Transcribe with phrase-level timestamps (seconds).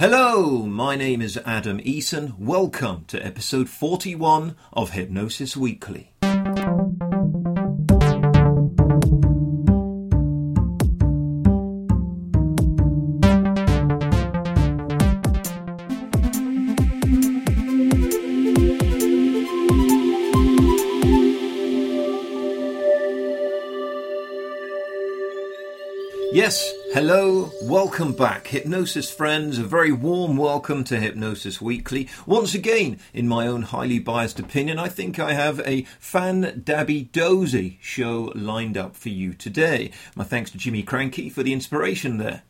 [0.00, 2.38] Hello, my name is Adam Eason.
[2.38, 6.10] Welcome to episode 41 of Hypnosis Weekly.
[27.02, 29.56] Hello, welcome back, Hypnosis friends.
[29.56, 32.10] A very warm welcome to Hypnosis Weekly.
[32.26, 37.04] Once again, in my own highly biased opinion, I think I have a fan dabby
[37.04, 39.92] dozy show lined up for you today.
[40.14, 42.42] My thanks to Jimmy Krankie for the inspiration there.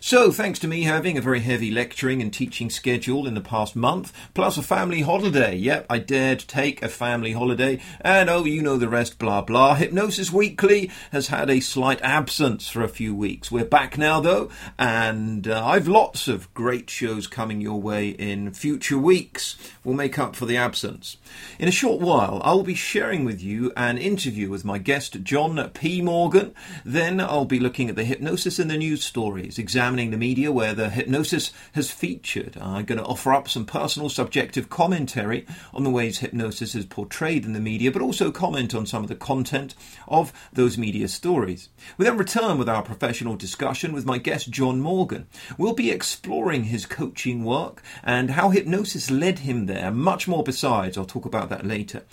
[0.00, 3.74] So, thanks to me having a very heavy lecturing and teaching schedule in the past
[3.74, 5.56] month, plus a family holiday.
[5.56, 9.74] Yep, I dared take a family holiday, and oh, you know the rest, blah blah.
[9.74, 13.50] Hypnosis Weekly has had a slight absence for a few weeks.
[13.50, 18.52] We're back now though, and uh, I've lots of great shows coming your way in
[18.52, 19.56] future weeks.
[19.82, 21.16] We'll make up for the absence.
[21.58, 25.22] In a short while, I will be sharing with you an interview with my guest,
[25.22, 26.00] John P.
[26.00, 26.54] Morgan.
[26.84, 30.74] Then I'll be looking at the hypnosis in the news stories, examining the media where
[30.74, 32.56] the hypnosis has featured.
[32.56, 37.44] I'm going to offer up some personal subjective commentary on the ways hypnosis is portrayed
[37.44, 39.74] in the media, but also comment on some of the content
[40.06, 41.68] of those media stories.
[41.98, 45.26] We then return with our professional discussion with my guest, John Morgan.
[45.58, 50.96] We'll be exploring his coaching work and how hypnosis led him there, much more besides.
[50.96, 52.04] I'll talk about that later.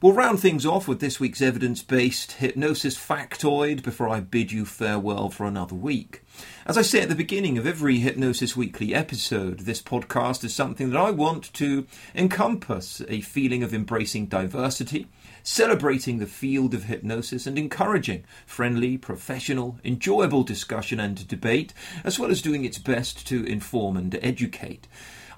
[0.00, 4.64] We'll round things off with this week's evidence based hypnosis factoid before I bid you
[4.64, 6.22] farewell for another week.
[6.66, 10.90] As I say at the beginning of every Hypnosis Weekly episode, this podcast is something
[10.90, 15.08] that I want to encompass a feeling of embracing diversity,
[15.42, 21.74] celebrating the field of hypnosis, and encouraging friendly, professional, enjoyable discussion and debate,
[22.04, 24.86] as well as doing its best to inform and educate.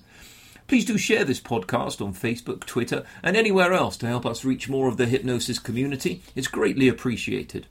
[0.67, 4.67] Please do share this podcast on Facebook, Twitter, and anywhere else to help us reach
[4.67, 6.23] more of the hypnosis community.
[6.35, 7.67] It's greatly appreciated.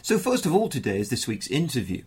[0.00, 2.02] So, first of all, today is this week's interview.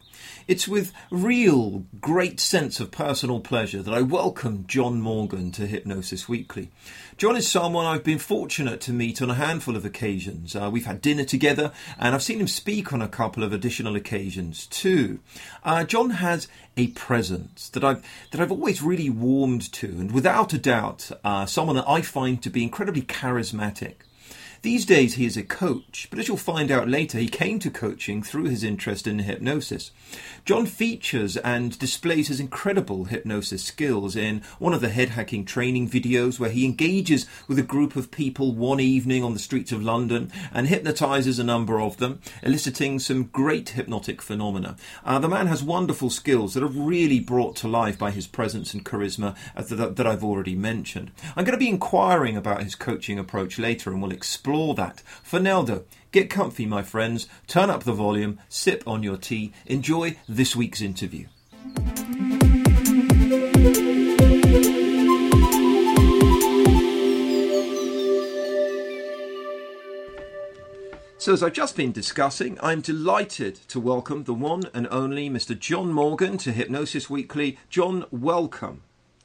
[0.47, 6.29] It's with real great sense of personal pleasure that I welcome John Morgan to Hypnosis
[6.29, 6.69] Weekly.
[7.18, 10.56] John is someone I've been fortunate to meet on a handful of occasions.
[10.56, 13.97] Uh, we've had dinner together, and I've seen him speak on a couple of additional
[13.97, 15.19] occasions too.
[15.63, 16.47] Uh, John has
[16.78, 21.46] a presence that I've that I've always really warmed to, and without a doubt, uh,
[21.46, 23.96] someone that I find to be incredibly charismatic.
[24.63, 27.72] These days he is a coach, but as you'll find out later, he came to
[27.72, 29.89] coaching through his interest in hypnosis.
[30.45, 35.89] John features and displays his incredible hypnosis skills in one of the head hacking training
[35.89, 39.81] videos where he engages with a group of people one evening on the streets of
[39.81, 44.75] London and hypnotizes a number of them, eliciting some great hypnotic phenomena.
[45.03, 48.75] Uh, the man has wonderful skills that are really brought to life by his presence
[48.75, 51.09] and charisma uh, that, that I've already mentioned.
[51.35, 55.01] I'm going to be inquiring about his coaching approach later and we'll explore explore that.
[55.23, 59.53] For now, though, get comfy, my friends, turn up the volume, sip on your tea,
[59.66, 61.28] enjoy this week's interview.
[71.17, 75.57] So, as I've just been discussing, I'm delighted to welcome the one and only Mr.
[75.57, 77.57] John Morgan to Hypnosis Weekly.
[77.69, 78.81] John, welcome.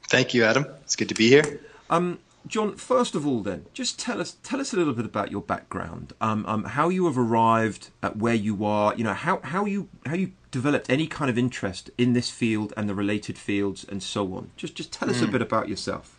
[0.07, 0.67] Thank you, Adam.
[0.83, 1.59] It's good to be here.
[1.89, 5.31] Um, John, first of all, then, just tell us tell us a little bit about
[5.31, 8.95] your background, um, um, how you have arrived at where you are.
[8.95, 12.73] You know, how how you how you developed any kind of interest in this field
[12.77, 14.51] and the related fields and so on.
[14.55, 15.23] Just just tell us mm.
[15.23, 15.31] a hmm.
[15.33, 16.17] bit about yourself.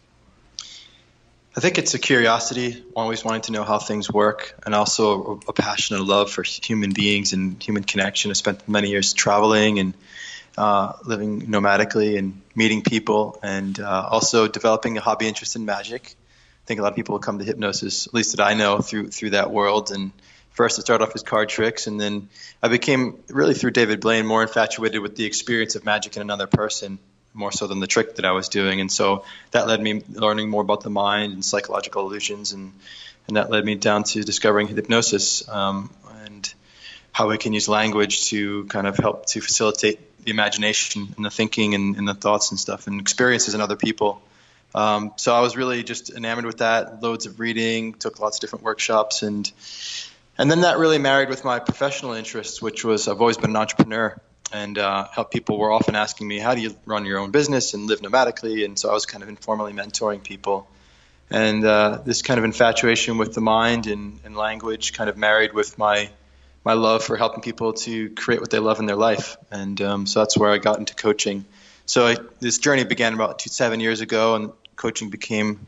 [1.56, 5.50] I think it's a curiosity, always wanting to know how things work, and also a,
[5.50, 8.30] a passionate love for human beings and human connection.
[8.30, 9.94] I spent many years traveling and
[10.58, 16.16] uh, living nomadically and meeting people, and uh, also developing a hobby interest in magic.
[16.64, 19.10] I think a lot of people come to hypnosis, at least that I know, through
[19.10, 19.92] through that world.
[19.92, 20.10] And
[20.50, 22.28] first, it started off as card tricks, and then
[22.60, 26.48] I became really through David Blaine more infatuated with the experience of magic in another
[26.48, 26.98] person,
[27.32, 28.80] more so than the trick that I was doing.
[28.80, 32.72] And so that led me learning more about the mind and psychological illusions, and
[33.28, 35.48] and that led me down to discovering hypnosis.
[35.48, 35.90] Um,
[37.18, 41.30] how we can use language to kind of help to facilitate the imagination and the
[41.30, 44.22] thinking and, and the thoughts and stuff and experiences in other people.
[44.72, 47.02] Um, so I was really just enamored with that.
[47.02, 49.50] Loads of reading, took lots of different workshops, and
[50.38, 53.56] and then that really married with my professional interests, which was I've always been an
[53.56, 54.16] entrepreneur
[54.52, 57.74] and uh, help people were often asking me, how do you run your own business
[57.74, 58.64] and live nomadically?
[58.64, 60.68] And so I was kind of informally mentoring people.
[61.30, 65.52] And uh, this kind of infatuation with the mind and, and language kind of married
[65.52, 66.10] with my
[66.68, 69.38] my love for helping people to create what they love in their life.
[69.50, 71.46] And um, so that's where I got into coaching.
[71.86, 75.66] So I, this journey began about two, seven years ago, and coaching became,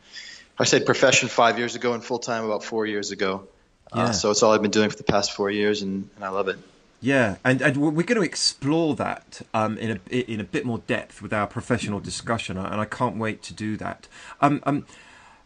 [0.59, 3.47] I said, profession five years ago, and full time about four years ago.
[3.91, 4.03] Uh, yeah.
[4.03, 6.29] Uh, so it's all I've been doing for the past four years, and, and I
[6.29, 6.59] love it.
[7.01, 10.77] Yeah, and, and we're going to explore that um, in a in a bit more
[10.85, 14.07] depth with our professional discussion, and I can't wait to do that.
[14.39, 14.85] Um, um,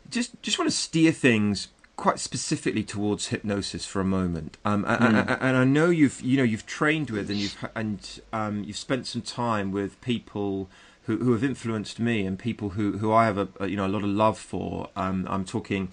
[0.10, 4.58] just just want to steer things quite specifically towards hypnosis for a moment.
[4.66, 5.02] Um, mm.
[5.02, 8.78] and, and, I know you've you know you've trained with and you've and um, you've
[8.78, 10.70] spent some time with people
[11.06, 13.86] who, who have influenced me and people who, who I have a, a you know
[13.86, 14.90] a lot of love for.
[14.96, 15.90] Um, I'm talking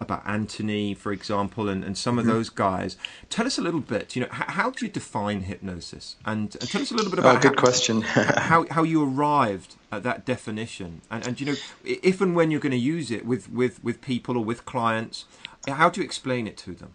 [0.00, 2.28] about Anthony, for example, and, and some mm-hmm.
[2.28, 2.96] of those guys.
[3.30, 4.16] Tell us a little bit.
[4.16, 6.16] You know, how, how do you define hypnosis?
[6.24, 7.36] And, and, tell us a little bit about.
[7.36, 8.02] Oh, good how, question.
[8.02, 11.54] how how you arrived at that definition, and and you know,
[11.84, 15.24] if and when you're going to use it with with with people or with clients,
[15.68, 16.94] how do you explain it to them?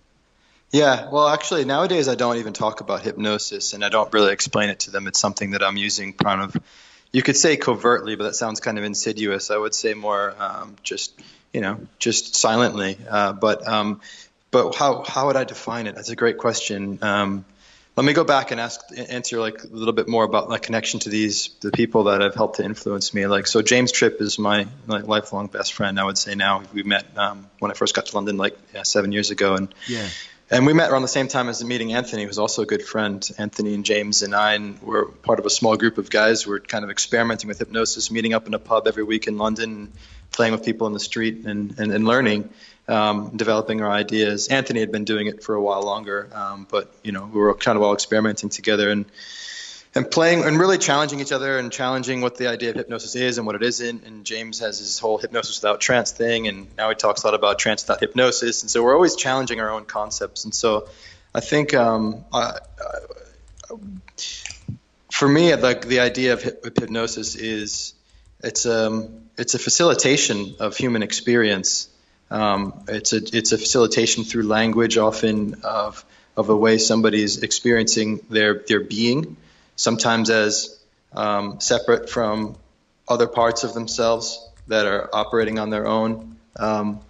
[0.72, 4.70] Yeah, well, actually, nowadays I don't even talk about hypnosis, and I don't really explain
[4.70, 5.06] it to them.
[5.06, 6.56] It's something that I'm using kind of,
[7.12, 9.52] you could say covertly, but that sounds kind of insidious.
[9.52, 11.14] I would say more um, just
[11.54, 12.98] you know, just silently.
[13.10, 14.02] Uh, but um,
[14.52, 15.96] but how how would I define it?
[15.96, 17.00] That's a great question.
[17.02, 17.46] Um,
[17.98, 21.02] let me go back and ask answer like a little bit more about my connection
[21.02, 23.28] to these the people that have helped to influence me.
[23.28, 26.00] Like so, James Tripp is my, my lifelong best friend.
[26.00, 28.84] I would say now we met um, when I first got to London like yeah,
[28.84, 30.08] seven years ago, and yeah.
[30.52, 33.26] And we met around the same time as meeting Anthony, who's also a good friend.
[33.38, 36.60] Anthony and James and I were part of a small group of guys who were
[36.60, 39.94] kind of experimenting with hypnosis, meeting up in a pub every week in London,
[40.34, 42.50] playing with people in the street and, and, and learning,
[42.90, 44.50] um, developing our ideas.
[44.50, 47.54] Anthony had been doing it for a while longer, um, but you know we were
[47.54, 49.06] kind of all experimenting together and
[49.94, 53.38] and playing and really challenging each other and challenging what the idea of hypnosis is
[53.38, 54.06] and what it isn't.
[54.06, 57.34] And James has his whole hypnosis without trance thing, and now he talks a lot
[57.34, 58.62] about trance without hypnosis.
[58.62, 60.46] And so we're always challenging our own concepts.
[60.46, 60.88] And so
[61.36, 62.24] I think um,
[65.12, 67.94] for me, like the idea of hypnosis is
[68.44, 71.90] it's um it's a facilitation of human experience.
[72.30, 76.04] Um, it's a it's a facilitation through language, often of
[76.38, 79.38] of a way somebody's experiencing their their being,
[79.82, 80.80] sometimes as
[81.14, 82.56] um, separate from
[83.10, 86.38] other parts of themselves that are operating on their own.
[86.56, 87.02] Um,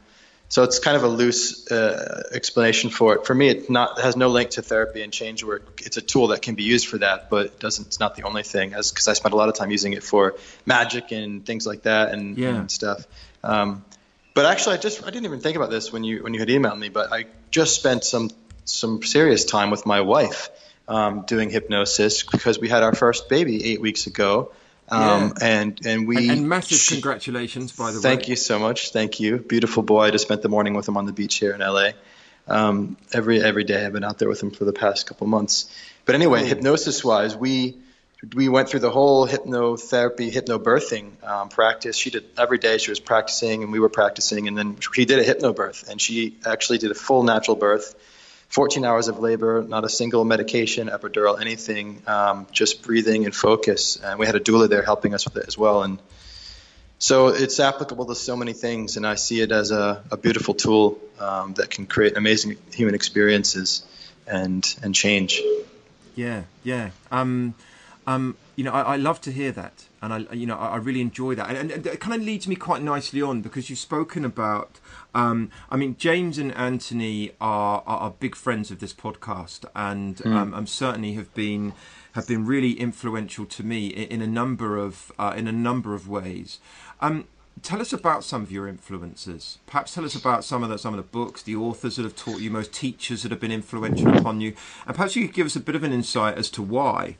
[0.47, 3.25] so it's kind of a loose uh, explanation for it.
[3.25, 5.81] For me, it not it has no link to therapy and change work.
[5.85, 7.87] It's a tool that can be used for that, but it doesn't.
[7.87, 8.73] It's not the only thing.
[8.73, 10.35] As because I spent a lot of time using it for
[10.65, 12.49] magic and things like that and, yeah.
[12.49, 13.07] and stuff.
[13.43, 13.85] Um,
[14.33, 16.49] but actually, I just I didn't even think about this when you when you had
[16.49, 16.89] emailed me.
[16.89, 18.29] But I just spent some
[18.65, 20.49] some serious time with my wife
[20.91, 24.51] um, doing hypnosis because we had our first baby eight weeks ago.
[24.89, 25.31] Um, yeah.
[25.41, 28.09] and and we and, and massive she, congratulations by the thank way.
[28.09, 28.91] Thank you so much.
[28.91, 30.01] Thank you, beautiful boy.
[30.01, 31.91] I just spent the morning with him on the beach here in LA.
[32.47, 35.73] Um, every every day I've been out there with him for the past couple months.
[36.03, 37.77] But anyway, hypnosis wise, we
[38.33, 41.95] we went through the whole hypnotherapy, hypnobirthing um, practice.
[41.95, 42.77] She did every day.
[42.77, 44.49] She was practicing, and we were practicing.
[44.49, 47.95] And then she did a hypnobirth, and she actually did a full natural birth
[48.51, 53.95] 14 hours of labor, not a single medication, epidural, anything, um, just breathing and focus.
[53.95, 55.83] And we had a doula there helping us with it as well.
[55.83, 55.99] And
[57.01, 60.53] so it's applicable to so many things, and I see it as a, a beautiful
[60.53, 63.83] tool um, that can create amazing human experiences
[64.27, 65.41] and and change.
[66.13, 66.91] Yeah, yeah.
[67.09, 67.55] Um,
[68.05, 70.75] um, you know, I, I, love to hear that, and I, you know, I, I
[70.75, 73.79] really enjoy that, and, and, it kind of leads me quite nicely on because you've
[73.79, 74.79] spoken about.
[75.13, 80.17] Um, I mean, James and Anthony are, are, are big friends of this podcast, and
[80.17, 80.33] mm.
[80.33, 81.73] um, um, certainly have been
[82.13, 85.93] have been really influential to me in, in a number of uh, in a number
[85.93, 86.59] of ways.
[87.01, 87.25] Um,
[87.61, 89.59] tell us about some of your influences.
[89.65, 92.15] Perhaps tell us about some of the some of the books, the authors that have
[92.15, 95.45] taught you most, teachers that have been influential upon you, and perhaps you could give
[95.45, 97.17] us a bit of an insight as to why.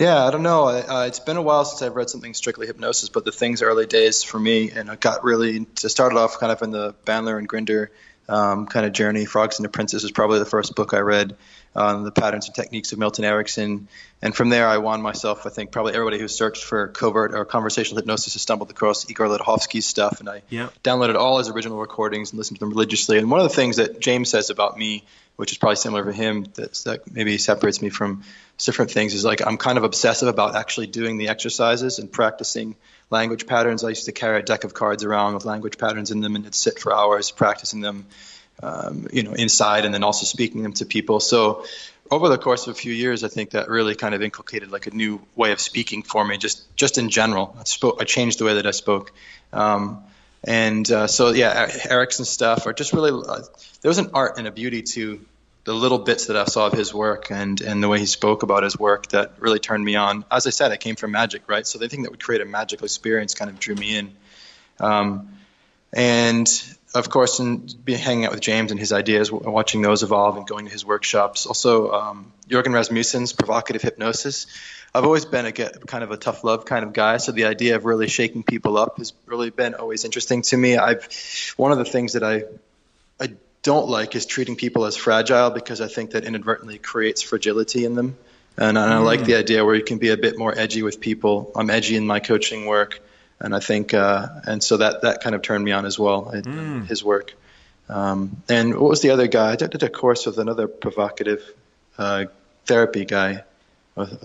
[0.00, 0.66] Yeah, I don't know.
[0.68, 3.84] Uh, it's been a while since I've read something strictly hypnosis, but the things early
[3.84, 7.36] days for me, and I got really to start off kind of in the Bandler
[7.36, 7.90] and Grinder
[8.26, 9.26] um, kind of journey.
[9.26, 11.36] Frogs and the Princess is probably the first book I read.
[11.74, 13.88] uh, the patterns and techniques of Milton Erickson.
[14.22, 15.46] And from there, I won myself.
[15.46, 19.28] I think probably everybody who searched for covert or conversational hypnosis has stumbled across Igor
[19.28, 20.20] Ledochowski's stuff.
[20.20, 20.70] And I yeah.
[20.82, 23.18] downloaded all his original recordings and listened to them religiously.
[23.18, 25.04] And one of the things that James says about me,
[25.36, 28.24] which is probably similar for him, that maybe separates me from
[28.64, 32.76] different things, is like I'm kind of obsessive about actually doing the exercises and practicing
[33.10, 33.84] language patterns.
[33.84, 36.54] I used to carry a deck of cards around with language patterns in them and
[36.54, 38.06] sit for hours practicing them
[38.62, 41.20] um, you know, inside and then also speaking them to people.
[41.20, 41.64] So
[42.10, 44.86] over the course of a few years, I think that really kind of inculcated like
[44.86, 47.56] a new way of speaking for me, just just in general.
[47.58, 49.12] I spoke, I changed the way that I spoke,
[49.52, 50.02] um,
[50.42, 53.42] and uh, so yeah, Erickson stuff, or just really uh,
[53.82, 55.24] there was an art and a beauty to
[55.70, 58.42] the little bits that I saw of his work and and the way he spoke
[58.42, 60.24] about his work that really turned me on.
[60.28, 61.64] As I said, I came from magic, right?
[61.64, 64.10] So the thing that would create a magical experience kind of drew me in.
[64.80, 65.28] Um,
[65.92, 66.48] and
[66.92, 70.64] of course, in hanging out with James and his ideas, watching those evolve and going
[70.64, 71.46] to his workshops.
[71.46, 74.48] Also, um, Jørgen Rasmussen's provocative hypnosis.
[74.92, 77.76] I've always been a kind of a tough love kind of guy, so the idea
[77.76, 80.76] of really shaking people up has really been always interesting to me.
[80.76, 81.08] I've
[81.56, 82.42] one of the things that I
[83.20, 87.84] I don't like is treating people as fragile because I think that inadvertently creates fragility
[87.84, 88.16] in them.
[88.56, 89.26] And, and I like mm.
[89.26, 91.52] the idea where you can be a bit more edgy with people.
[91.54, 93.00] I'm edgy in my coaching work
[93.40, 96.30] and I think uh, and so that that kind of turned me on as well.
[96.32, 96.86] Mm.
[96.86, 97.34] His work.
[97.88, 99.52] Um, and what was the other guy?
[99.52, 101.42] I did a course with another provocative
[101.98, 102.26] uh,
[102.66, 103.44] therapy guy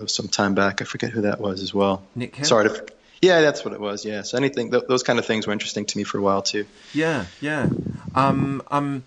[0.06, 0.80] some time back.
[0.80, 2.02] I forget who that was as well.
[2.14, 2.44] Nick.
[2.44, 2.86] Sorry to.
[3.22, 4.04] Yeah, that's what it was.
[4.04, 4.22] Yeah.
[4.22, 6.66] So anything, th- those kind of things were interesting to me for a while too.
[6.92, 7.68] Yeah, yeah.
[8.14, 9.04] Um, um,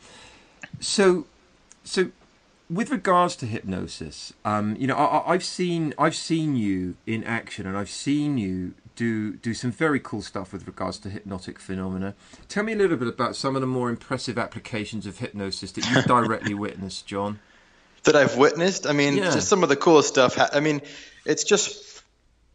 [0.80, 1.26] so,
[1.84, 2.12] so
[2.70, 7.66] with regards to hypnosis, um, you know, I, have seen I've seen you in action,
[7.66, 12.14] and I've seen you do do some very cool stuff with regards to hypnotic phenomena.
[12.48, 15.90] Tell me a little bit about some of the more impressive applications of hypnosis that
[15.90, 17.40] you've directly witnessed, John.
[18.04, 18.88] That I've witnessed.
[18.88, 19.32] I mean, yeah.
[19.32, 20.38] just some of the coolest stuff.
[20.54, 20.82] I mean,
[21.26, 21.89] it's just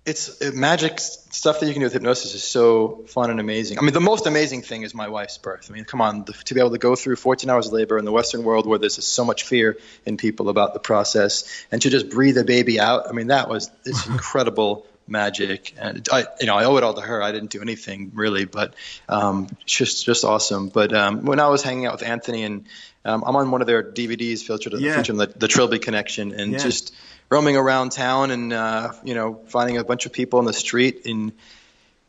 [0.06, 3.78] it's it, magic stuff that you can do with hypnosis is so fun and amazing.
[3.78, 5.68] I mean, the most amazing thing is my wife's birth.
[5.70, 7.98] I mean, come on, the, to be able to go through 14 hours of labor
[7.98, 11.80] in the Western world where there's so much fear in people about the process, and
[11.82, 13.08] to just breathe a baby out.
[13.08, 16.94] I mean, that was it's incredible magic and I you know I owe it all
[16.94, 18.72] to her I didn't do anything really but
[19.06, 22.64] um, just just awesome but um, when I was hanging out with Anthony and
[23.04, 25.02] um, I'm on one of their DVDs featured yeah.
[25.02, 26.58] the, the Trilby connection and yeah.
[26.58, 26.94] just
[27.30, 31.06] roaming around town and uh, you know finding a bunch of people in the street
[31.06, 31.32] and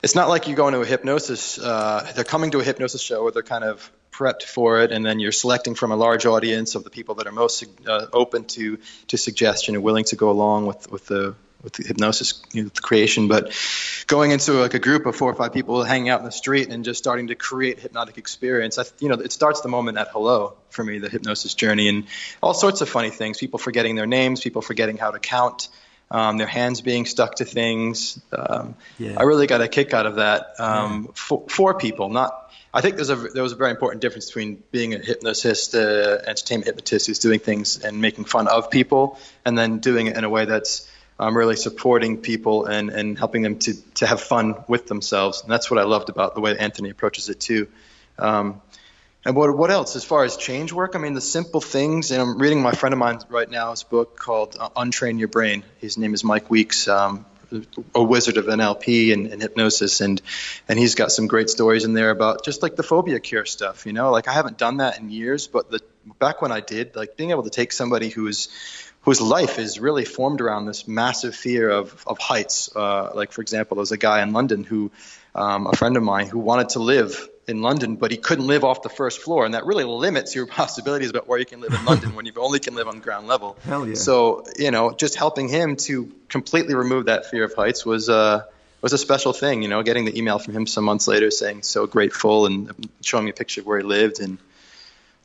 [0.03, 3.23] it's not like you go into a hypnosis uh, they're coming to a hypnosis show
[3.23, 6.75] where they're kind of prepped for it and then you're selecting from a large audience
[6.75, 10.29] of the people that are most uh, open to to suggestion and willing to go
[10.29, 11.35] along with with the
[11.65, 13.51] with the hypnosis you know, the creation, but
[14.07, 16.69] going into like a group of four or five people hanging out in the street
[16.69, 18.77] and just starting to create hypnotic experience.
[18.77, 22.05] I, you know, it starts the moment at hello for me, the hypnosis journey, and
[22.41, 23.37] all sorts of funny things.
[23.37, 25.67] People forgetting their names, people forgetting how to count.
[26.11, 28.21] Um, their hands being stuck to things.
[28.31, 29.15] Um, yeah.
[29.17, 31.11] I really got a kick out of that um, yeah.
[31.15, 32.09] for, for, people.
[32.09, 35.73] Not, I think there's a there was a very important difference between being a hypnotist,
[35.73, 40.15] uh, entertainment hypnotist who's doing things and making fun of people, and then doing it
[40.15, 40.87] in a way that's
[41.19, 45.41] um, really supporting people and, and helping them to, to have fun with themselves.
[45.41, 47.67] And that's what I loved about the way Anthony approaches it too.
[48.19, 48.61] Um,
[49.25, 49.95] and what, what else?
[49.95, 52.93] As far as change work, I mean, the simple things, and I'm reading my friend
[52.93, 55.63] of mine right now, his book called uh, Untrain Your Brain.
[55.79, 57.25] His name is Mike Weeks, um,
[57.95, 60.01] a wizard of NLP and, and, hypnosis.
[60.01, 60.21] And,
[60.67, 63.87] and he's got some great stories in there about just like the phobia cure stuff,
[63.87, 65.79] you know, like I haven't done that in years, but the,
[66.19, 68.49] back when I did, like being able to take somebody who's
[69.05, 72.75] whose life is really formed around this massive fear of, of heights.
[72.75, 74.91] Uh, like, for example, there's a guy in London who,
[75.35, 78.63] um, a friend of mine, who wanted to live in London, but he couldn't live
[78.63, 81.73] off the first floor, and that really limits your possibilities about where you can live
[81.73, 83.55] in London when you only can live on ground level.
[83.65, 83.93] Hell yeah!
[83.93, 88.43] So you know, just helping him to completely remove that fear of heights was uh,
[88.81, 89.61] was a special thing.
[89.61, 93.25] You know, getting the email from him some months later saying so grateful and showing
[93.25, 94.39] me a picture of where he lived, and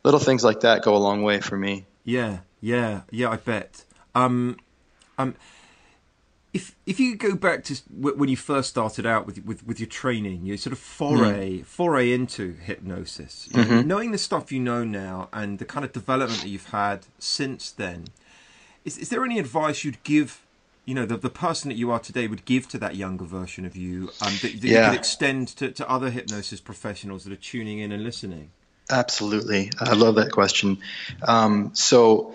[0.04, 1.86] little things like that go a long way for me.
[2.04, 3.30] Yeah, yeah, yeah.
[3.30, 3.84] I bet.
[4.14, 4.58] Um,
[5.18, 5.34] um,
[6.52, 9.88] if if you go back to when you first started out with with, with your
[9.88, 11.64] training, your sort of foray mm.
[11.64, 13.86] foray into hypnosis, mm-hmm.
[13.86, 17.70] knowing the stuff you know now and the kind of development that you've had since
[17.70, 18.06] then,
[18.84, 20.44] is is there any advice you'd give?
[20.86, 23.64] You know, the the person that you are today would give to that younger version
[23.64, 24.86] of you um, that, that yeah.
[24.86, 28.50] you could extend to, to other hypnosis professionals that are tuning in and listening.
[28.90, 30.78] Absolutely, I love that question.
[31.22, 32.34] Um, so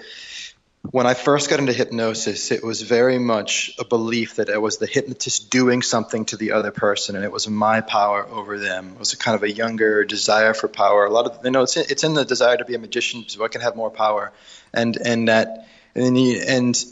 [0.91, 4.77] when I first got into hypnosis, it was very much a belief that it was
[4.77, 8.93] the hypnotist doing something to the other person, and it was my power over them.
[8.93, 11.05] It was a kind of a younger desire for power.
[11.05, 13.27] A lot of you know, it's in, it's in the desire to be a magician,
[13.27, 14.31] so I can have more power,
[14.73, 16.85] and and that and and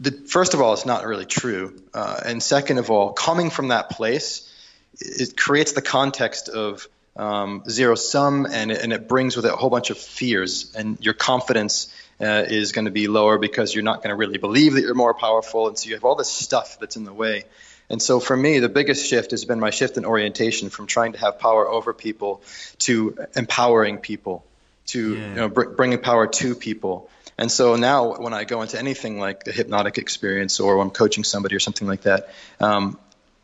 [0.00, 3.68] the, first of all, it's not really true, uh, and second of all, coming from
[3.68, 4.52] that place,
[5.00, 9.52] it creates the context of um, zero sum, and it, and it brings with it
[9.52, 13.74] a whole bunch of fears, and your confidence uh, is going to be lower because
[13.74, 16.14] you're not going to really believe that you're more powerful, and so you have all
[16.14, 17.44] this stuff that's in the way.
[17.90, 21.12] And so for me, the biggest shift has been my shift in orientation from trying
[21.12, 22.42] to have power over people
[22.80, 24.44] to empowering people,
[24.88, 25.28] to yeah.
[25.28, 27.10] you know, br- bringing power to people.
[27.38, 31.24] And so now, when I go into anything like a hypnotic experience or I'm coaching
[31.24, 32.28] somebody or something like that,
[32.60, 32.98] um,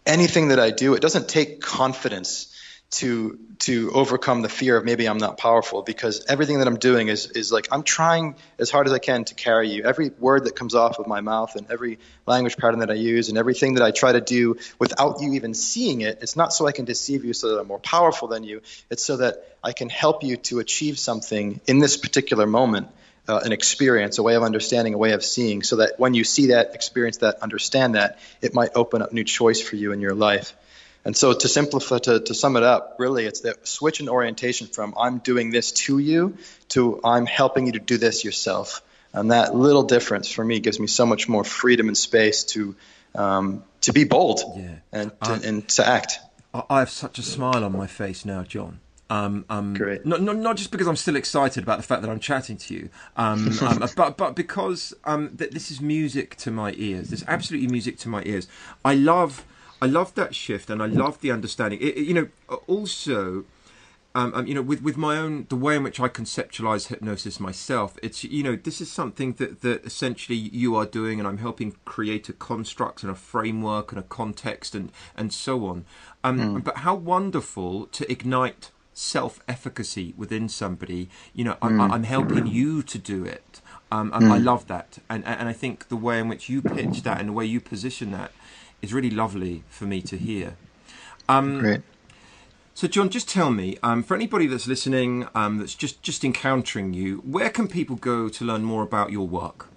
[0.05, 2.54] anything that I do, it doesn't take confidence
[2.91, 7.09] to to overcome the fear of maybe I'm not powerful because everything that I'm doing
[7.09, 9.85] is is like I'm trying as hard as I can to carry you.
[9.85, 13.29] Every word that comes off of my mouth and every language pattern that I use
[13.29, 16.67] and everything that I try to do without you even seeing it, it's not so
[16.67, 18.63] I can deceive you so that I'm more powerful than you.
[18.91, 22.89] It's so that I can help you to achieve something in this particular moment.
[23.27, 26.25] Uh, an experience, a way of understanding, a way of seeing, so that when you
[26.25, 30.03] see that, experience that, understand that, it might open up new choice for you in
[30.03, 30.55] your life.
[31.05, 34.67] And so to simplify, to, to sum it up, really it's that switch in orientation
[34.69, 36.37] from I'm doing this to you
[36.71, 38.83] to I'm helping you to do this yourself.
[39.13, 42.75] And that little difference for me gives me so much more freedom and space to
[43.15, 44.77] um, to be bold yeah.
[44.93, 46.19] and, to, um, and to act.
[46.53, 48.81] I have such a smile on my face now, John.
[49.11, 50.07] Um, um, Great.
[50.07, 52.75] Not, not, not just because I'm still excited about the fact that I'm chatting to
[52.75, 57.11] you, um, um, but but because um, th- this is music to my ears.
[57.11, 58.49] There's absolutely music to my ears.
[58.85, 59.45] I love
[59.81, 61.81] I love that shift, and I love the understanding.
[61.81, 62.29] It, it, you know,
[62.67, 63.45] also.
[64.17, 67.41] Um, um, you know, with, with my own the way in which I conceptualize hypnosis
[67.41, 71.39] myself, it's you know this is something that that essentially you are doing, and I'm
[71.39, 75.85] helping create a construct and a framework and a context and and so on.
[76.23, 76.63] Um, mm.
[76.63, 81.09] But how wonderful to ignite self-efficacy within somebody.
[81.35, 81.91] You know, I'm, mm.
[81.91, 83.61] I'm helping you to do it.
[83.93, 84.31] Um, mm.
[84.31, 87.29] I love that, and and I think the way in which you pitch that and
[87.29, 88.33] the way you position that
[88.85, 90.57] is really lovely for me to hear.
[91.29, 91.83] Um, Great.
[92.75, 96.93] So, John, just tell me, um, for anybody that's listening, um, that's just just encountering
[96.93, 99.69] you, where can people go to learn more about your work?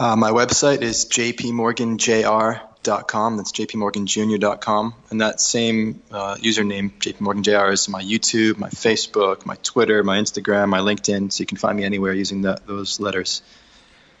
[0.00, 3.36] Uh, my website is jpmorganjr.com.
[3.36, 4.94] That's jpmorganjr.com.
[5.10, 10.70] And that same uh, username, jpmorganjr, is my YouTube, my Facebook, my Twitter, my Instagram,
[10.70, 11.30] my LinkedIn.
[11.30, 13.40] So you can find me anywhere using that, those letters.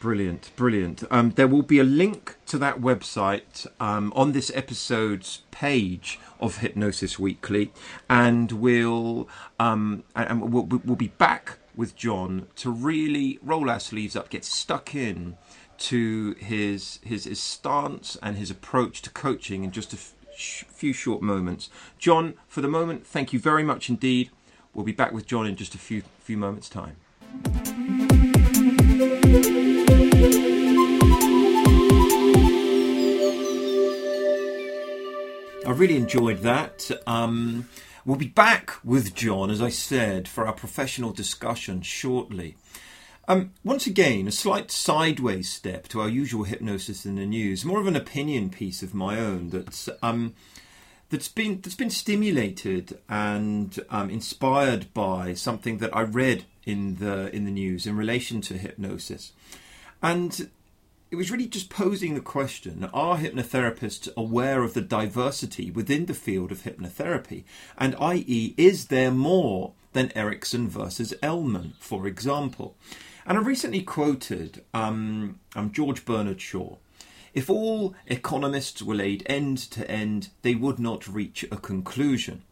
[0.04, 1.02] Brilliant, brilliant.
[1.10, 6.58] Um, there will be a link to that website um, on this episode's page of
[6.58, 7.72] Hypnosis Weekly,
[8.06, 14.14] and we'll um, and we'll, we'll be back with John to really roll our sleeves
[14.14, 15.38] up, get stuck in
[15.78, 20.92] to his his, his stance and his approach to coaching in just a f- few
[20.92, 21.70] short moments.
[21.98, 24.28] John, for the moment, thank you very much indeed.
[24.74, 26.96] We'll be back with John in just a few few moments' time.
[35.66, 36.90] I really enjoyed that.
[37.06, 37.68] Um,
[38.04, 42.56] we'll be back with John, as I said, for our professional discussion shortly.
[43.26, 47.80] Um, once again, a slight sideways step to our usual hypnosis in the news, more
[47.80, 50.34] of an opinion piece of my own that's um,
[51.08, 57.34] that's been that's been stimulated and um, inspired by something that I read in the
[57.34, 59.32] in the news in relation to hypnosis,
[60.02, 60.50] and
[61.14, 66.12] it was really just posing the question are hypnotherapists aware of the diversity within the
[66.12, 67.44] field of hypnotherapy?
[67.78, 72.76] And i.e., is there more than Erickson versus Elman, for example?
[73.24, 76.78] And I recently quoted um, um, George Bernard Shaw.
[77.32, 82.42] If all economists were laid end to end, they would not reach a conclusion.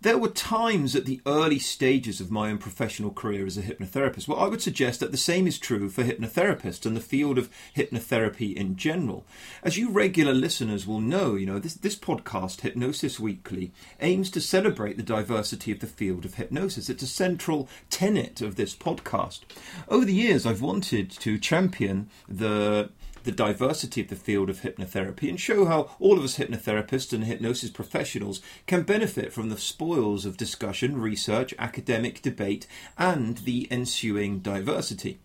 [0.00, 4.28] There were times at the early stages of my own professional career as a hypnotherapist
[4.28, 7.50] Well, I would suggest that the same is true for hypnotherapists and the field of
[7.74, 9.26] hypnotherapy in general.
[9.60, 14.40] As you regular listeners will know, you know, this, this podcast, Hypnosis Weekly, aims to
[14.40, 16.88] celebrate the diversity of the field of hypnosis.
[16.88, 19.40] It's a central tenet of this podcast.
[19.88, 22.90] Over the years, I've wanted to champion the
[23.24, 27.24] the diversity of the field of hypnotherapy and show how all of us hypnotherapists and
[27.24, 34.40] hypnosis professionals can benefit from the spoils of discussion, research, academic debate, and the ensuing
[34.40, 35.18] diversity.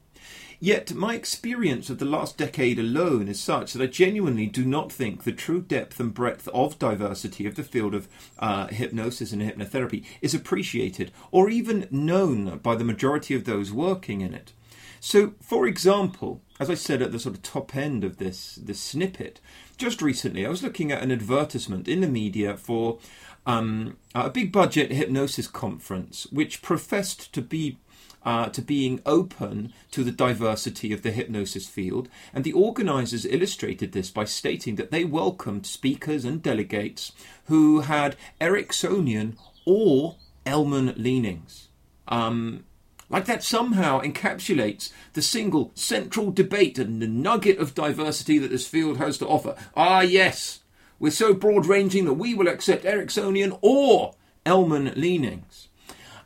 [0.63, 4.93] Yet, my experience of the last decade alone is such that I genuinely do not
[4.93, 8.07] think the true depth and breadth of diversity of the field of
[8.39, 14.21] uh, hypnosis and hypnotherapy is appreciated or even known by the majority of those working
[14.21, 14.53] in it.
[15.01, 18.79] So, for example, as I said at the sort of top end of this this
[18.79, 19.39] snippet,
[19.77, 22.99] just recently I was looking at an advertisement in the media for
[23.45, 27.77] um, a big budget hypnosis conference, which professed to be
[28.25, 33.91] uh, to being open to the diversity of the hypnosis field, and the organisers illustrated
[33.91, 37.11] this by stating that they welcomed speakers and delegates
[37.45, 39.35] who had Ericksonian
[39.65, 41.67] or Elman leanings.
[42.07, 42.63] Um,
[43.09, 48.67] like that somehow encapsulates the single central debate and the nugget of diversity that this
[48.67, 49.55] field has to offer.
[49.75, 50.61] Ah, yes,
[50.99, 55.67] we're so broad ranging that we will accept Ericksonian or Elman leanings.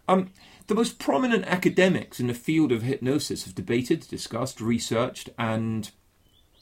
[0.07, 0.31] Um,
[0.67, 5.89] the most prominent academics in the field of hypnosis have debated, discussed, researched, and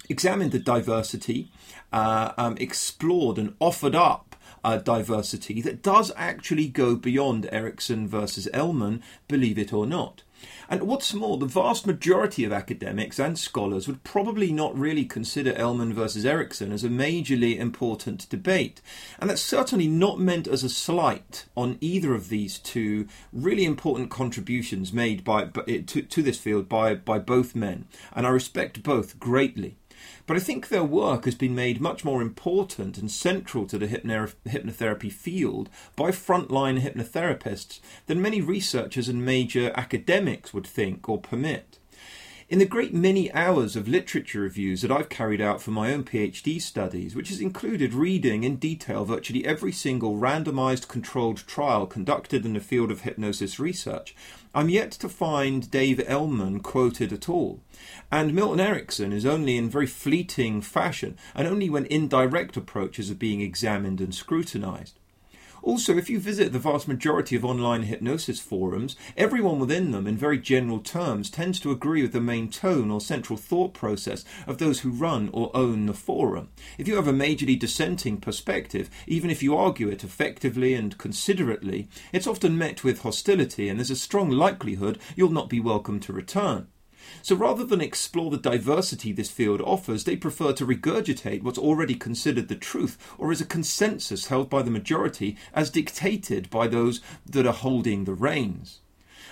[0.09, 1.51] examined the diversity,
[1.91, 4.34] uh, um, explored, and offered up
[4.65, 10.23] uh, diversity that does actually go beyond Erickson versus Elman, believe it or not.
[10.67, 15.53] And what's more, the vast majority of academics and scholars would probably not really consider
[15.53, 18.81] Elman versus Erickson as a majorly important debate.
[19.19, 24.09] And that's certainly not meant as a slight on either of these two really important
[24.09, 27.85] contributions made by, to, to this field by, by both men.
[28.13, 29.77] And I respect both greatly.
[30.27, 33.87] But I think their work has been made much more important and central to the
[33.87, 41.77] hypnotherapy field by frontline hypnotherapists than many researchers and major academics would think or permit.
[42.47, 46.03] In the great many hours of literature reviews that I've carried out for my own
[46.03, 52.45] PhD studies, which has included reading in detail virtually every single randomized controlled trial conducted
[52.45, 54.15] in the field of hypnosis research,
[54.53, 57.61] I'm yet to find Dave Elman quoted at all.
[58.11, 63.15] And Milton Erickson is only in very fleeting fashion, and only when indirect approaches are
[63.15, 64.99] being examined and scrutinized.
[65.65, 70.15] Also, if you visit the vast majority of online hypnosis forums, everyone within them, in
[70.15, 74.59] very general terms, tends to agree with the main tone or central thought process of
[74.59, 76.49] those who run or own the forum.
[76.77, 81.89] If you have a majorly dissenting perspective, even if you argue it effectively and considerately,
[82.13, 86.13] it's often met with hostility, and there's a strong likelihood you'll not be welcome to
[86.13, 86.67] return.
[87.21, 91.95] So rather than explore the diversity this field offers, they prefer to regurgitate what's already
[91.95, 97.01] considered the truth or is a consensus held by the majority as dictated by those
[97.25, 98.79] that are holding the reins.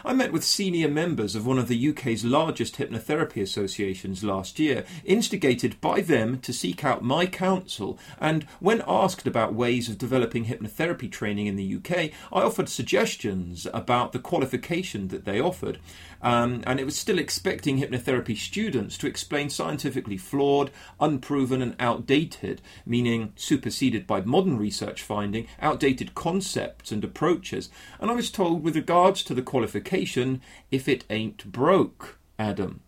[0.05, 4.83] I met with senior members of one of the UK's largest hypnotherapy associations last year,
[5.05, 10.45] instigated by them to seek out my counsel, and when asked about ways of developing
[10.45, 15.79] hypnotherapy training in the UK, I offered suggestions about the qualification that they offered.
[16.23, 22.61] Um, and it was still expecting hypnotherapy students to explain scientifically flawed, unproven, and outdated,
[22.85, 27.69] meaning superseded by modern research finding, outdated concepts and approaches.
[27.99, 32.79] And I was told, with regards to the qualification, if it ain't broke, Adam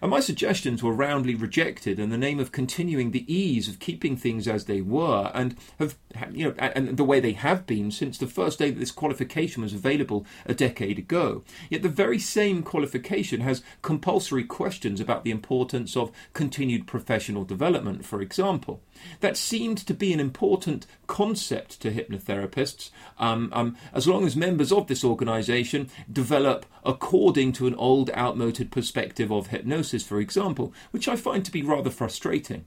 [0.00, 4.16] and my suggestions were roundly rejected in the name of continuing the ease of keeping
[4.16, 5.96] things as they were and have
[6.32, 9.62] you know and the way they have been since the first day that this qualification
[9.62, 11.42] was available a decade ago.
[11.70, 18.04] Yet the very same qualification has compulsory questions about the importance of continued professional development
[18.04, 18.80] for example.
[19.20, 24.72] That seemed to be an important concept to hypnotherapists, um, um, as long as members
[24.72, 31.08] of this organization develop according to an old, outmoded perspective of hypnosis, for example, which
[31.08, 32.66] I find to be rather frustrating.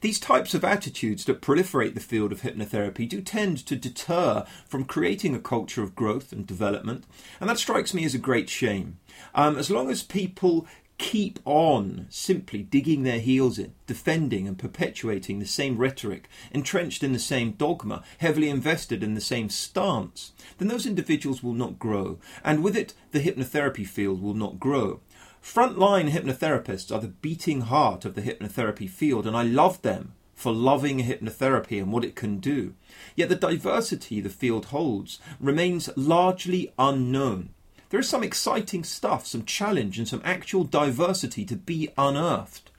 [0.00, 4.84] These types of attitudes that proliferate the field of hypnotherapy do tend to deter from
[4.84, 7.04] creating a culture of growth and development,
[7.40, 8.98] and that strikes me as a great shame.
[9.34, 10.66] Um, as long as people
[10.98, 17.12] keep on simply digging their heels in, defending and perpetuating the same rhetoric, entrenched in
[17.12, 22.18] the same dogma, heavily invested in the same stance, then those individuals will not grow,
[22.42, 25.00] and with it, the hypnotherapy field will not grow.
[25.46, 30.52] Frontline hypnotherapists are the beating heart of the hypnotherapy field, and I love them for
[30.52, 32.74] loving hypnotherapy and what it can do.
[33.14, 37.54] Yet the diversity the field holds remains largely unknown
[37.90, 42.70] there is some exciting stuff, some challenge, and some actual diversity to be unearthed.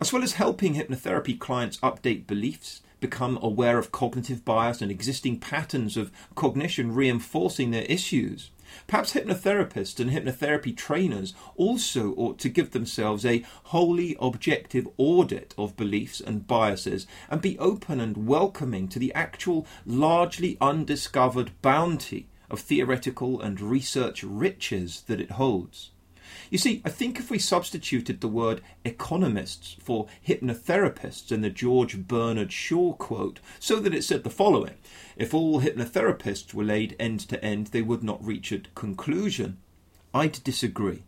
[0.00, 5.38] As well as helping hypnotherapy clients update beliefs, become aware of cognitive bias and existing
[5.40, 8.50] patterns of cognition reinforcing their issues.
[8.86, 15.76] Perhaps hypnotherapists and hypnotherapy trainers also ought to give themselves a wholly objective audit of
[15.76, 22.60] beliefs and biases and be open and welcoming to the actual largely undiscovered bounty of
[22.60, 25.90] theoretical and research riches that it holds.
[26.50, 32.08] You see, I think if we substituted the word economists for hypnotherapists in the George
[32.08, 34.74] Bernard Shaw quote, so that it said the following
[35.16, 39.58] If all hypnotherapists were laid end to end, they would not reach a conclusion,
[40.12, 41.04] I'd disagree.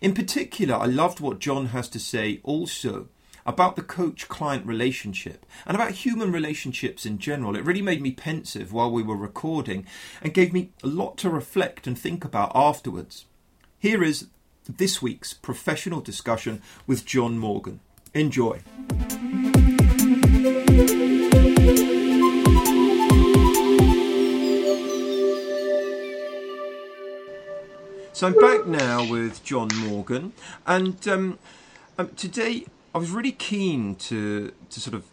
[0.00, 3.08] In particular, I loved what John has to say also
[3.44, 7.54] about the coach client relationship and about human relationships in general.
[7.54, 9.84] It really made me pensive while we were recording
[10.22, 13.26] and gave me a lot to reflect and think about afterwards.
[13.78, 14.28] Here is
[14.76, 17.80] this week's professional discussion with John Morgan.
[18.14, 18.60] Enjoy.
[28.12, 30.34] So I'm back now with John Morgan,
[30.66, 31.38] and um,
[31.96, 35.04] um, today I was really keen to to sort of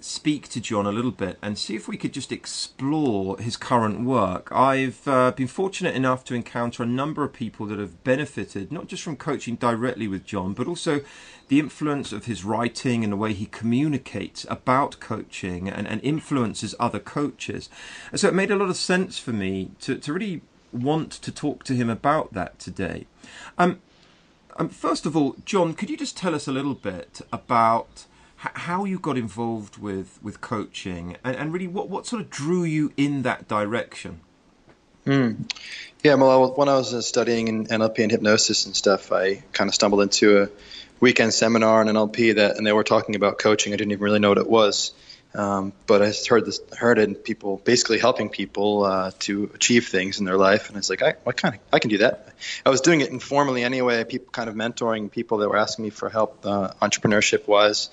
[0.00, 4.04] speak to John a little bit and see if we could just explore his current
[4.04, 4.48] work.
[4.52, 8.86] I've uh, been fortunate enough to encounter a number of people that have benefited not
[8.86, 11.00] just from coaching directly with John, but also
[11.48, 16.74] the influence of his writing and the way he communicates about coaching and, and influences
[16.78, 17.68] other coaches.
[18.10, 21.32] And so it made a lot of sense for me to, to really want to
[21.32, 23.06] talk to him about that today.
[23.56, 23.80] Um,
[24.56, 28.04] um, first of all, John, could you just tell us a little bit about
[28.38, 32.62] how you got involved with, with coaching and, and really what, what sort of drew
[32.62, 34.20] you in that direction?
[35.04, 35.50] Mm.
[36.04, 39.68] Yeah, well, when I was uh, studying in NLP and hypnosis and stuff, I kind
[39.68, 40.48] of stumbled into a
[41.00, 43.72] weekend seminar in NLP that, and they were talking about coaching.
[43.72, 44.92] I didn't even really know what it was.
[45.38, 50.18] Um, but I heard this, heard it, people basically helping people uh, to achieve things
[50.18, 52.34] in their life, and I was like, I, what kind of, I can do that.
[52.66, 55.90] I was doing it informally anyway, people kind of mentoring people that were asking me
[55.90, 57.88] for help, uh, entrepreneurship wise,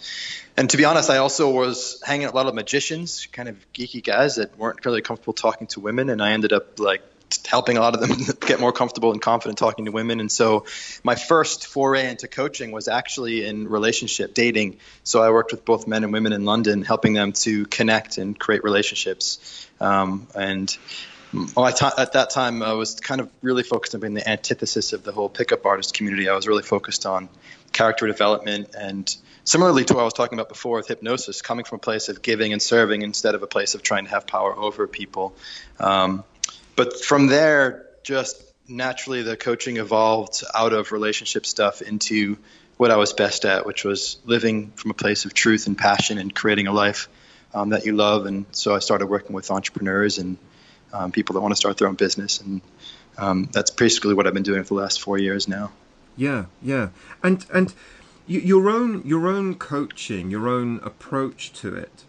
[0.58, 3.58] and to be honest, I also was hanging out a lot of magicians, kind of
[3.74, 7.04] geeky guys that weren't really comfortable talking to women, and I ended up like
[7.46, 10.20] helping a lot of them get more comfortable and confident talking to women.
[10.20, 10.66] And so
[11.04, 14.78] my first foray into coaching was actually in relationship dating.
[15.04, 18.38] So I worked with both men and women in London, helping them to connect and
[18.38, 19.68] create relationships.
[19.80, 20.76] Um, and
[21.56, 25.04] well, at that time, I was kind of really focused on being the antithesis of
[25.04, 26.30] the whole pickup artist community.
[26.30, 27.30] I was really focused on
[27.72, 31.78] character development and similarly to what I was talking about before with hypnosis, coming from
[31.78, 34.56] a place of giving and serving instead of a place of trying to have power
[34.56, 35.36] over people.
[35.80, 36.24] Um,
[36.76, 42.38] but from there, just naturally, the coaching evolved out of relationship stuff into
[42.78, 46.18] what I was best at, which was living from a place of truth and passion
[46.18, 47.08] and creating a life
[47.54, 48.26] um, that you love.
[48.26, 50.38] And so I started working with entrepreneurs and
[50.92, 52.42] um, people that want to start their own business.
[52.42, 52.62] And
[53.18, 55.72] um, that's basically what I've been doing for the last four years now.
[56.18, 56.90] Yeah, yeah.
[57.24, 57.74] And, and,
[58.28, 62.04] your own your own coaching, your own approach to it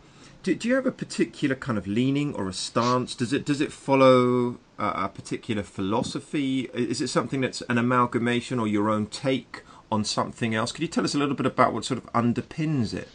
[0.47, 3.17] do, do you have a particular kind of leaning or a stance?
[3.17, 6.71] Does it does it follow a, a particular philosophy?
[6.73, 10.71] Is it something that's an amalgamation or your own take on something else?
[10.71, 13.09] Could you tell us a little bit about what sort of underpins it?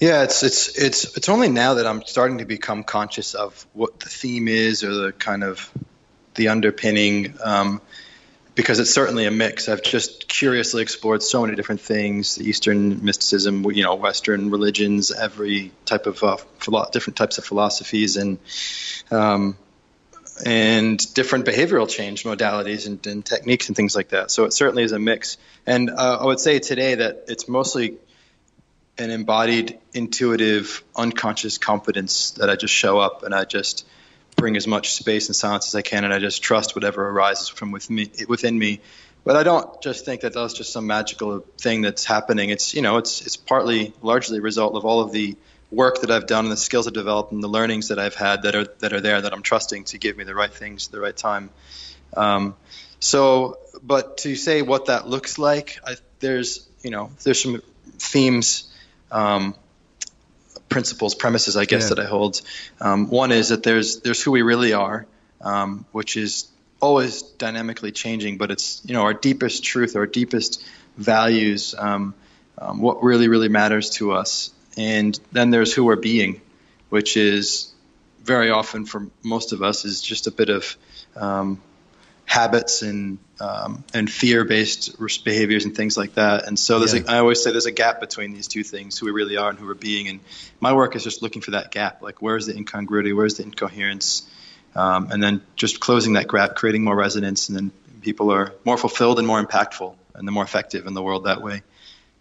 [0.00, 4.00] Yeah, it's it's it's it's only now that I'm starting to become conscious of what
[4.00, 5.70] the theme is or the kind of
[6.34, 7.34] the underpinning.
[7.44, 7.80] Um,
[8.54, 9.68] because it's certainly a mix.
[9.68, 15.72] I've just curiously explored so many different things: Eastern mysticism, you know, Western religions, every
[15.84, 18.38] type of uh, philo- different types of philosophies, and
[19.10, 19.56] um,
[20.44, 24.30] and different behavioral change modalities and, and, techniques and things like that.
[24.30, 25.36] So it certainly is a mix.
[25.66, 27.98] And uh, I would say today that it's mostly
[28.96, 33.86] an embodied, intuitive, unconscious confidence that I just show up and I just
[34.40, 37.48] bring as much space and silence as I can, and I just trust whatever arises
[37.48, 38.10] from within me.
[38.28, 38.80] Within me.
[39.22, 42.50] But I don't just think that that's just some magical thing that's happening.
[42.50, 45.36] It's you know, it's it's partly, largely a result of all of the
[45.70, 48.42] work that I've done and the skills I've developed and the learnings that I've had
[48.42, 50.92] that are that are there that I'm trusting to give me the right things at
[50.92, 51.50] the right time.
[52.16, 52.56] Um,
[52.98, 57.62] so, but to say what that looks like, I, there's you know there's some
[57.98, 58.72] themes
[59.12, 59.54] um,
[60.70, 61.96] principles, premises, I guess, yeah.
[61.96, 62.40] that I hold.
[62.80, 65.06] Um, one is that there's there's who we really are,
[65.42, 66.48] um, which is
[66.80, 70.64] always dynamically changing, but it's you know our deepest truth, our deepest
[70.96, 72.14] values, um,
[72.56, 76.40] um, what really really matters to us, and then there's who we're being,
[76.88, 77.70] which is
[78.22, 80.76] very often for most of us is just a bit of
[81.16, 81.60] um,
[82.30, 86.46] habits and um, and fear-based behaviors and things like that.
[86.46, 87.00] And so there's yeah.
[87.08, 89.50] a, I always say there's a gap between these two things: who we really are
[89.50, 90.06] and who we're being.
[90.06, 90.20] And
[90.60, 92.02] my work is just looking for that gap.
[92.02, 93.12] Like, where's the incongruity?
[93.12, 94.28] Where's the incoherence?
[94.76, 98.78] Um, and then just closing that gap, creating more resonance, and then people are more
[98.78, 101.64] fulfilled and more impactful, and they're more effective in the world that way.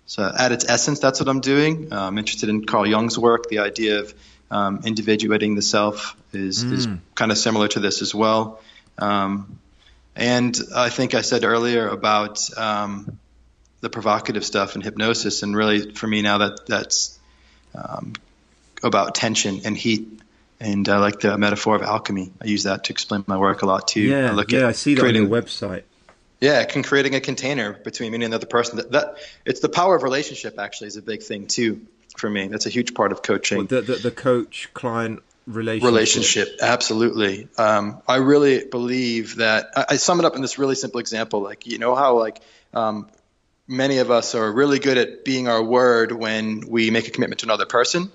[0.07, 1.93] So, at its essence, that's what I'm doing.
[1.93, 3.47] Uh, I'm interested in Carl Jung's work.
[3.47, 4.15] The idea of
[4.49, 6.73] um, individuating the self is, mm.
[6.73, 8.59] is kind of similar to this as well.
[8.97, 9.59] Um,
[10.15, 13.19] and I think I said earlier about um,
[13.81, 17.17] the provocative stuff and hypnosis, and really for me now that that's
[17.75, 18.13] um,
[18.83, 20.07] about tension and heat.
[20.61, 22.33] And I like the metaphor of alchemy.
[22.41, 24.01] I use that to explain my work a lot too.
[24.01, 25.83] Yeah, I look yeah, I see that creating, on your website.
[26.41, 28.77] Yeah, can creating a container between me and another person.
[28.77, 30.59] That, that it's the power of relationship.
[30.59, 31.85] Actually, is a big thing too
[32.17, 32.47] for me.
[32.47, 33.59] That's a huge part of coaching.
[33.59, 35.87] Well, the, the, the coach client relationship.
[35.87, 37.47] Relationship, absolutely.
[37.57, 39.71] Um, I really believe that.
[39.75, 41.41] I, I, sum it up in this really simple example.
[41.41, 42.41] Like you know how like
[42.73, 43.07] um,
[43.67, 47.39] many of us are really good at being our word when we make a commitment
[47.39, 48.11] to another person.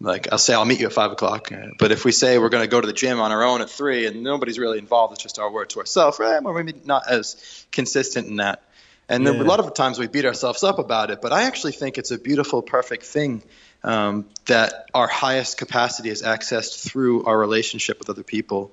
[0.00, 2.62] Like I'll say I'll meet you at five o'clock, but if we say we're going
[2.62, 5.22] to go to the gym on our own at three and nobody's really involved, it's
[5.22, 6.20] just our word to ourselves.
[6.20, 6.40] Right?
[6.40, 8.62] We're maybe not as consistent in that.
[9.08, 9.32] And yeah.
[9.32, 12.10] a lot of times we beat ourselves up about it, but I actually think it's
[12.10, 13.42] a beautiful, perfect thing
[13.84, 18.72] um, that our highest capacity is accessed through our relationship with other people.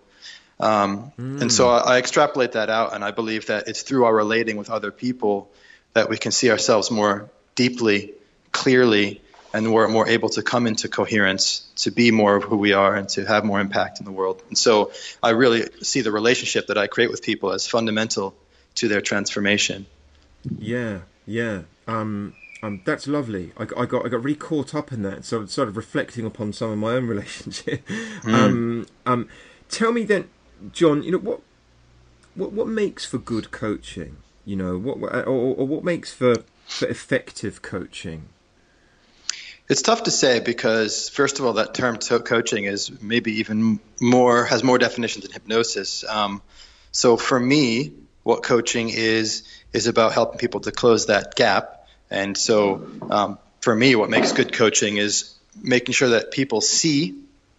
[0.59, 1.41] Um, mm.
[1.41, 4.55] And so I, I, extrapolate that out, and I believe that it's through our relating
[4.55, 5.51] with other people
[5.93, 8.13] that we can see ourselves more deeply,
[8.53, 9.21] clearly,
[9.53, 12.95] and we're more able to come into coherence, to be more of who we are,
[12.95, 14.41] and to have more impact in the world.
[14.47, 14.91] And so
[15.21, 18.33] I really see the relationship that I create with people as fundamental
[18.75, 19.85] to their transformation.
[20.57, 21.61] Yeah, yeah.
[21.87, 23.51] Um, um, that's lovely.
[23.57, 26.53] I, I, got I got really caught up in that, so sort of reflecting upon
[26.53, 27.85] some of my own relationship.
[27.87, 28.33] Mm.
[28.33, 29.29] Um, um,
[29.69, 30.29] tell me then,
[30.71, 31.03] John.
[31.03, 31.41] You know what
[32.35, 34.17] what what makes for good coaching?
[34.45, 38.29] You know what or, or what makes for for effective coaching?
[39.67, 44.45] It's tough to say because first of all, that term coaching is maybe even more
[44.45, 46.03] has more definitions than hypnosis.
[46.07, 46.41] Um,
[46.91, 51.84] so for me, what coaching is is about helping people to close that gap.
[52.15, 57.13] And so, um, for me, what makes good coaching is making sure that people see,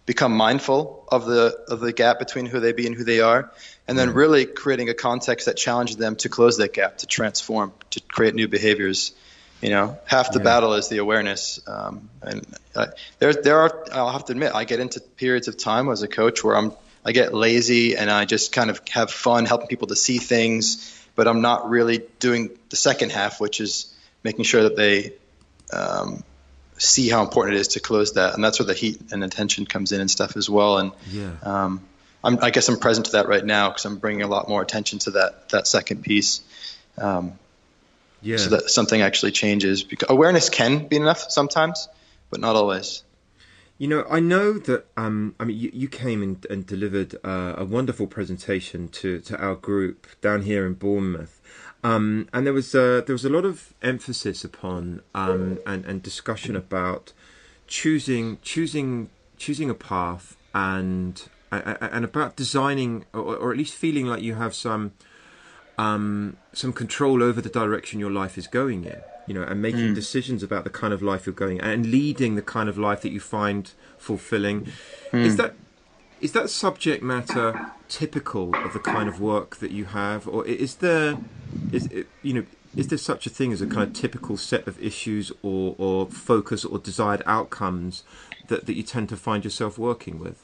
[0.07, 3.51] become mindful of the of the gap between who they be and who they are,
[3.87, 4.15] and then mm.
[4.15, 8.33] really creating a context that challenges them to close that gap, to transform, to create
[8.33, 9.13] new behaviors.
[9.61, 10.45] You know, half the yeah.
[10.45, 11.59] battle is the awareness.
[11.67, 12.87] Um, and I,
[13.19, 13.85] there, there are.
[13.91, 16.73] I'll have to admit, I get into periods of time as a coach where I'm,
[17.05, 20.95] I get lazy and I just kind of have fun helping people to see things
[21.17, 23.91] but I'm not really doing the second half, which is
[24.23, 25.13] making sure that they
[25.73, 26.23] um,
[26.77, 29.65] see how important it is to close that, and that's where the heat and attention
[29.65, 30.77] comes in and stuff as well.
[30.77, 31.31] And yeah.
[31.43, 31.81] um,
[32.23, 34.99] i guess I'm present to that right now because I'm bringing a lot more attention
[34.99, 36.41] to that that second piece.
[36.97, 37.33] Um,
[38.21, 38.37] yeah.
[38.37, 39.83] So that something actually changes.
[39.83, 41.87] Because awareness can be enough sometimes,
[42.29, 43.03] but not always.
[43.77, 44.85] You know, I know that.
[44.97, 49.37] Um, I mean, you, you came and, and delivered uh, a wonderful presentation to, to
[49.37, 51.36] our group down here in Bournemouth,
[51.83, 56.03] um, and there was uh, there was a lot of emphasis upon um, and, and
[56.03, 57.13] discussion about
[57.67, 64.21] choosing choosing choosing a path and and about designing or, or at least feeling like
[64.21, 64.93] you have some
[65.77, 69.91] um, some control over the direction your life is going in you know, and making
[69.91, 69.95] mm.
[69.95, 73.11] decisions about the kind of life you're going and leading the kind of life that
[73.11, 74.67] you find fulfilling.
[75.11, 75.25] Mm.
[75.25, 75.53] Is that
[76.21, 80.75] is that subject matter typical of the kind of work that you have, or is
[80.75, 81.17] there
[81.71, 84.67] is it, you know is there such a thing as a kind of typical set
[84.67, 88.03] of issues or, or focus or desired outcomes
[88.49, 90.43] that, that you tend to find yourself working with?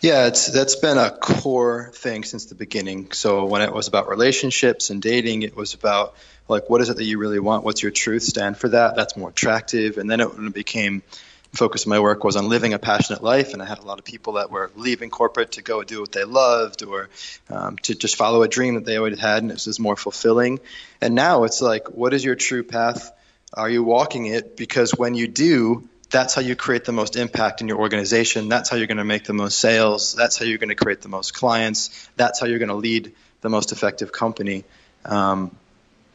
[0.00, 3.12] Yeah, it's that's been a core thing since the beginning.
[3.12, 6.14] So when it was about relationships and dating, it was about
[6.48, 7.64] like what is it that you really want?
[7.64, 8.22] What's your truth?
[8.22, 8.94] Stand for that.
[8.94, 9.98] That's more attractive.
[9.98, 11.02] And then it, it became
[11.52, 13.98] focus of my work was on living a passionate life, and I had a lot
[13.98, 17.08] of people that were leaving corporate to go do what they loved or
[17.50, 20.60] um, to just follow a dream that they always had, and it was more fulfilling.
[21.00, 23.12] And now it's like, what is your true path?
[23.54, 24.56] Are you walking it?
[24.56, 28.48] Because when you do, that's how you create the most impact in your organization.
[28.48, 30.14] That's how you're going to make the most sales.
[30.14, 32.08] That's how you're going to create the most clients.
[32.16, 34.64] That's how you're going to lead the most effective company.
[35.04, 35.56] Um,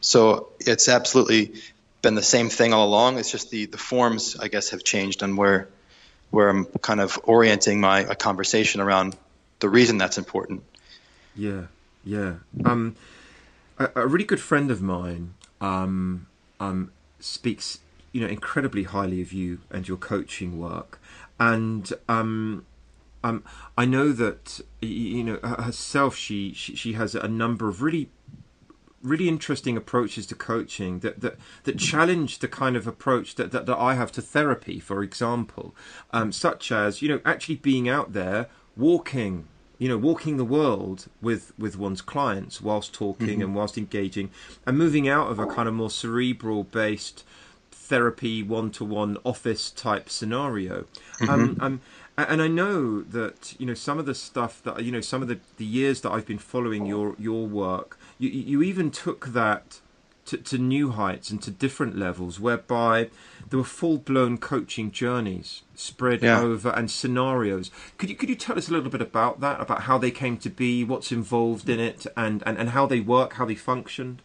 [0.00, 1.52] so it's absolutely
[2.02, 3.18] been the same thing all along.
[3.18, 5.68] It's just the, the forms, I guess, have changed on where
[6.30, 9.16] where I'm kind of orienting my conversation around
[9.60, 10.62] the reason that's important.
[11.36, 11.66] Yeah,
[12.04, 12.34] yeah.
[12.64, 12.96] Um,
[13.78, 16.26] a, a really good friend of mine um,
[16.58, 16.90] um,
[17.20, 17.80] speaks,
[18.12, 21.00] you know, incredibly highly of you and your coaching work,
[21.38, 22.64] and um,
[23.22, 23.44] um,
[23.76, 26.16] I know that you know herself.
[26.16, 28.08] She, she she has a number of really
[29.02, 33.66] really interesting approaches to coaching that that, that challenge the kind of approach that, that,
[33.66, 35.74] that I have to therapy, for example,
[36.12, 39.48] um, such as you know actually being out there walking.
[39.78, 43.42] You know, walking the world with, with one's clients whilst talking mm-hmm.
[43.42, 44.30] and whilst engaging,
[44.64, 47.24] and moving out of a kind of more cerebral based
[47.72, 50.84] therapy, one to one office type scenario.
[51.18, 51.28] Mm-hmm.
[51.28, 51.80] Um, um,
[52.16, 55.28] and I know that you know some of the stuff that you know some of
[55.28, 57.98] the, the years that I've been following your your work.
[58.22, 59.80] You you even took that
[60.26, 63.10] to, to new heights and to different levels, whereby
[63.50, 66.40] there were full blown coaching journeys spread yeah.
[66.40, 67.72] over and scenarios.
[67.98, 70.36] Could you could you tell us a little bit about that, about how they came
[70.38, 74.22] to be, what's involved in it, and and, and how they work, how they functioned?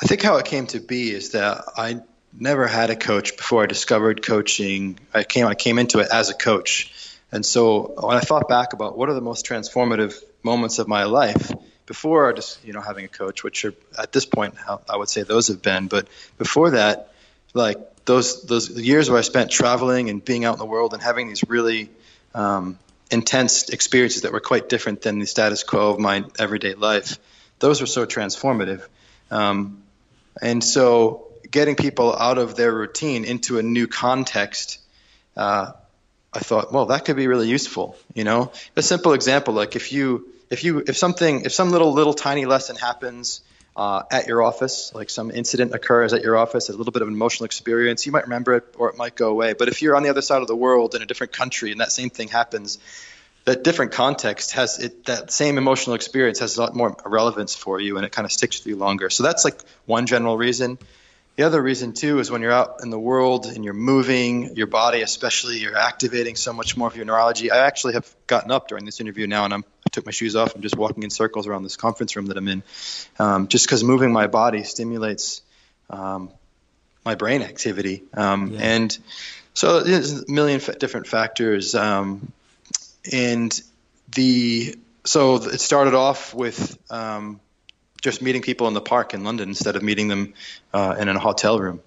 [0.00, 2.02] I think how it came to be is that I
[2.32, 5.00] never had a coach before I discovered coaching.
[5.12, 8.74] I came I came into it as a coach, and so when I thought back
[8.74, 10.14] about what are the most transformative
[10.44, 11.52] moments of my life
[11.90, 14.54] before just you know having a coach, which are at this point
[14.88, 16.06] I would say those have been, but
[16.38, 17.12] before that,
[17.52, 21.02] like those those years where I spent traveling and being out in the world and
[21.02, 21.90] having these really
[22.32, 22.78] um,
[23.10, 27.18] intense experiences that were quite different than the status quo of my everyday life.
[27.58, 28.86] Those were so transformative,
[29.32, 29.82] um,
[30.40, 34.78] and so getting people out of their routine into a new context,
[35.36, 35.72] uh,
[36.32, 37.96] I thought, well, that could be really useful.
[38.14, 41.92] You know, a simple example, like if you if you if something if some little
[41.92, 43.40] little tiny lesson happens
[43.76, 47.08] uh, at your office, like some incident occurs at your office, a little bit of
[47.08, 49.52] an emotional experience, you might remember it or it might go away.
[49.52, 51.80] But if you're on the other side of the world in a different country and
[51.80, 52.78] that same thing happens,
[53.44, 57.80] that different context has it that same emotional experience has a lot more relevance for
[57.80, 59.08] you and it kind of sticks with you longer.
[59.08, 60.78] So that's like one general reason.
[61.36, 64.66] The other reason too is when you're out in the world and you're moving your
[64.66, 67.50] body, especially you're activating so much more of your neurology.
[67.50, 70.54] I actually have gotten up during this interview now, and I'm, took my shoes off.
[70.54, 72.62] I'm just walking in circles around this conference room that I'm in,
[73.18, 75.42] um, just because moving my body stimulates
[75.88, 76.30] um,
[77.04, 78.60] my brain activity, um, yeah.
[78.60, 78.98] and
[79.54, 81.74] so there's a million different factors.
[81.74, 82.32] Um,
[83.10, 83.60] and
[84.14, 87.40] the so it started off with um,
[88.02, 90.34] just meeting people in the park in London instead of meeting them
[90.72, 91.80] uh, in a hotel room.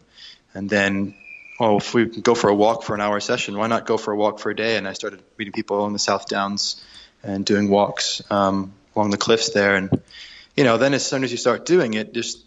[0.53, 1.15] And then,
[1.59, 4.11] oh, if we go for a walk for an hour session, why not go for
[4.11, 4.77] a walk for a day?
[4.77, 6.83] And I started meeting people in the South Downs
[7.23, 9.75] and doing walks um, along the cliffs there.
[9.75, 9.89] And,
[10.55, 12.43] you know, then as soon as you start doing it, just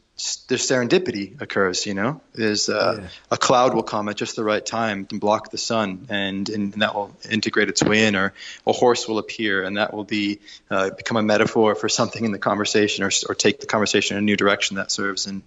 [0.49, 1.85] there's serendipity occurs.
[1.85, 3.09] You know, there's uh, yeah.
[3.31, 6.73] a cloud will come at just the right time and block the sun, and, and
[6.75, 8.33] that will integrate its way in, or
[8.67, 10.39] a horse will appear, and that will be
[10.71, 14.23] uh, become a metaphor for something in the conversation, or or take the conversation in
[14.23, 15.27] a new direction that serves.
[15.27, 15.43] And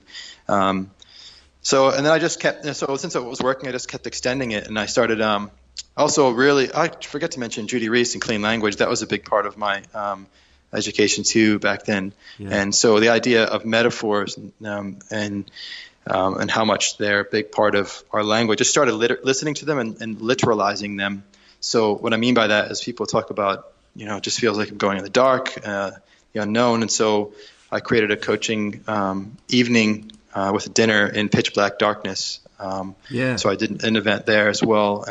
[0.47, 0.91] um,
[1.63, 2.63] so, and then I just kept.
[2.75, 5.19] So since it was working, I just kept extending it, and I started.
[5.21, 5.49] Um,
[5.95, 8.77] also, really, I forget to mention Judy Rees and clean language.
[8.77, 10.27] That was a big part of my um,
[10.73, 12.13] education too back then.
[12.37, 12.49] Yeah.
[12.51, 15.49] And so the idea of metaphors um, and
[16.07, 18.59] um, and how much they're a big part of our language.
[18.59, 21.23] Just started lit- listening to them and, and, literalizing them.
[21.59, 24.57] So what I mean by that is people talk about, you know, it just feels
[24.57, 25.91] like I'm going in the dark, uh,
[26.33, 26.81] the unknown.
[26.81, 27.33] And so
[27.71, 32.39] I created a coaching um, evening uh, with a dinner in pitch black darkness.
[32.59, 33.35] Um, yeah.
[33.35, 35.07] So I did an event there as well.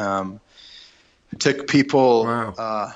[1.33, 2.25] Um, took people.
[2.25, 2.55] Wow.
[2.57, 2.93] Uh,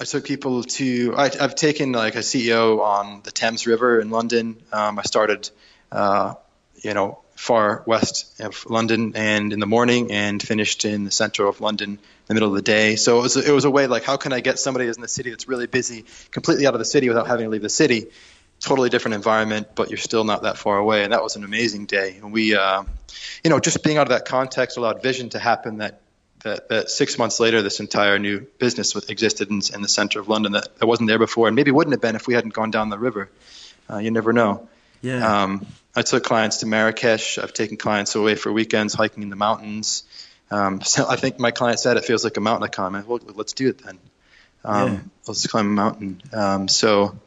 [0.00, 1.14] I took people to.
[1.16, 4.56] I, have taken like a CEO on the Thames River in London.
[4.72, 5.50] Um, I started,
[5.90, 6.34] uh,
[6.82, 11.46] you know, far west of London, and in the morning, and finished in the center
[11.46, 12.96] of London, in the middle of the day.
[12.96, 15.02] So it was it was a way like how can I get somebody who's in
[15.02, 17.68] the city that's really busy, completely out of the city without having to leave the
[17.68, 18.06] city.
[18.60, 21.86] Totally different environment, but you're still not that far away, and that was an amazing
[21.86, 22.16] day.
[22.20, 22.82] And we, uh,
[23.44, 26.00] you know, just being out of that context allowed vision to happen that
[26.44, 30.28] that, that six months later, this entire new business existed in, in, the center of
[30.28, 32.70] London that, that wasn't there before, and maybe wouldn't have been if we hadn't gone
[32.70, 33.30] down the river.
[33.90, 34.68] Uh, you never know.
[35.02, 35.42] Yeah.
[35.42, 37.38] Um, I took clients to Marrakesh.
[37.38, 40.04] I've taken clients away for weekends hiking in the mountains.
[40.50, 42.92] Um, so I think my client said it feels like a mountain I climb.
[43.06, 43.98] Well, let's do it then.
[44.64, 45.00] Um, yeah.
[45.26, 46.22] Let's climb a mountain.
[46.32, 47.18] Um, so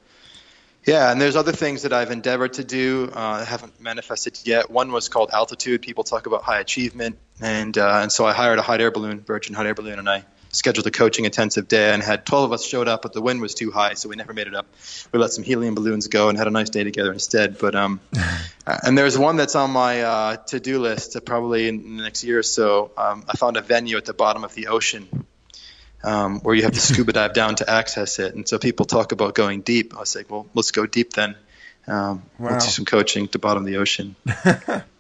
[0.86, 3.12] yeah, and there's other things that I've endeavored to do.
[3.14, 4.72] Uh, haven't manifested yet.
[4.72, 5.82] One was called altitude.
[5.82, 9.22] People talk about high achievement, and uh, and so I hired a hot air balloon,
[9.22, 12.54] Virgin hot air balloon, and I scheduled a coaching intensive day and had 12 of
[12.54, 14.66] us showed up, but the wind was too high, so we never made it up.
[15.12, 17.58] We let some helium balloons go and had a nice day together instead.
[17.58, 18.00] But um,
[18.68, 22.40] and there's one that's on my uh, to-do list to probably in the next year
[22.40, 22.92] or so.
[22.98, 25.26] Um, I found a venue at the bottom of the ocean
[26.04, 28.36] um, where you have to scuba dive down to access it.
[28.36, 29.96] And so people talk about going deep.
[29.96, 31.36] I was like, well, let's go deep then.
[31.88, 32.52] Um, wow.
[32.52, 34.16] Let's do some coaching to bottom of the ocean.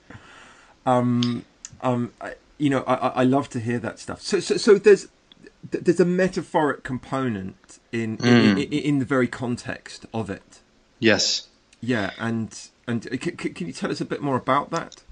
[0.85, 1.45] um,
[1.81, 4.21] um, I, you know, I, I love to hear that stuff.
[4.21, 5.07] So, so, so there's
[5.69, 8.25] there's a metaphoric component in, mm.
[8.25, 10.59] in, in, in the very context of it.
[10.99, 11.47] Yes.
[11.81, 15.03] Yeah, and and can, can you tell us a bit more about that?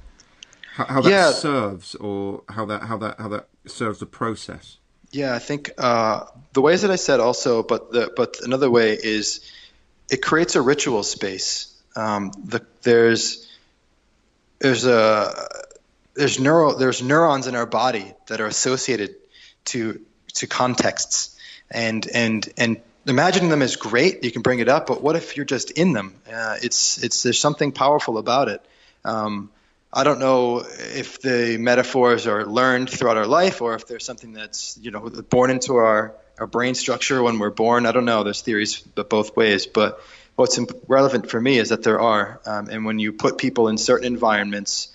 [0.73, 1.31] How, how that yeah.
[1.31, 4.77] serves, or how that how that how that serves the process?
[5.11, 8.93] Yeah, I think uh, the ways that I said also, but the but another way
[8.93, 9.41] is
[10.09, 11.73] it creates a ritual space.
[11.95, 13.47] Um, the, there's
[14.59, 15.33] there's a
[16.13, 19.15] there's neural there's neurons in our body that are associated
[19.65, 19.99] to
[20.33, 21.35] to contexts.
[21.71, 25.37] And and and imagining them is great you can bring it up but what if
[25.37, 26.15] you're just in them?
[26.31, 28.61] Uh, it's it's there's something powerful about it.
[29.05, 29.49] Um,
[29.91, 34.33] I don't know if the metaphors are learned throughout our life or if there's something
[34.33, 37.87] that's you know born into our, our brain structure when we're born.
[37.87, 38.23] I don't know.
[38.23, 39.99] There's theories both ways, but
[40.35, 42.39] what's relevant for me is that there are.
[42.45, 44.89] Um, and when you put people in certain environments,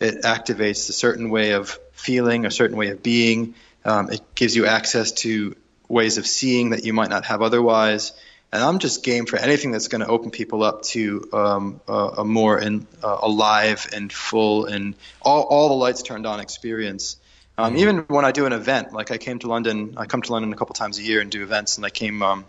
[0.00, 3.54] it activates a certain way of feeling, a certain way of being.
[3.84, 5.54] Um, it gives you access to
[5.88, 8.12] ways of seeing that you might not have otherwise
[8.52, 11.92] and I'm just game for anything that's going to open people up to um, a,
[12.18, 17.16] a, more in, uh, alive and full and all, all the lights turned on experience.
[17.56, 20.32] Um, even when I do an event, like I came to London, I come to
[20.32, 22.46] London a couple times a year and do events, and I came, um,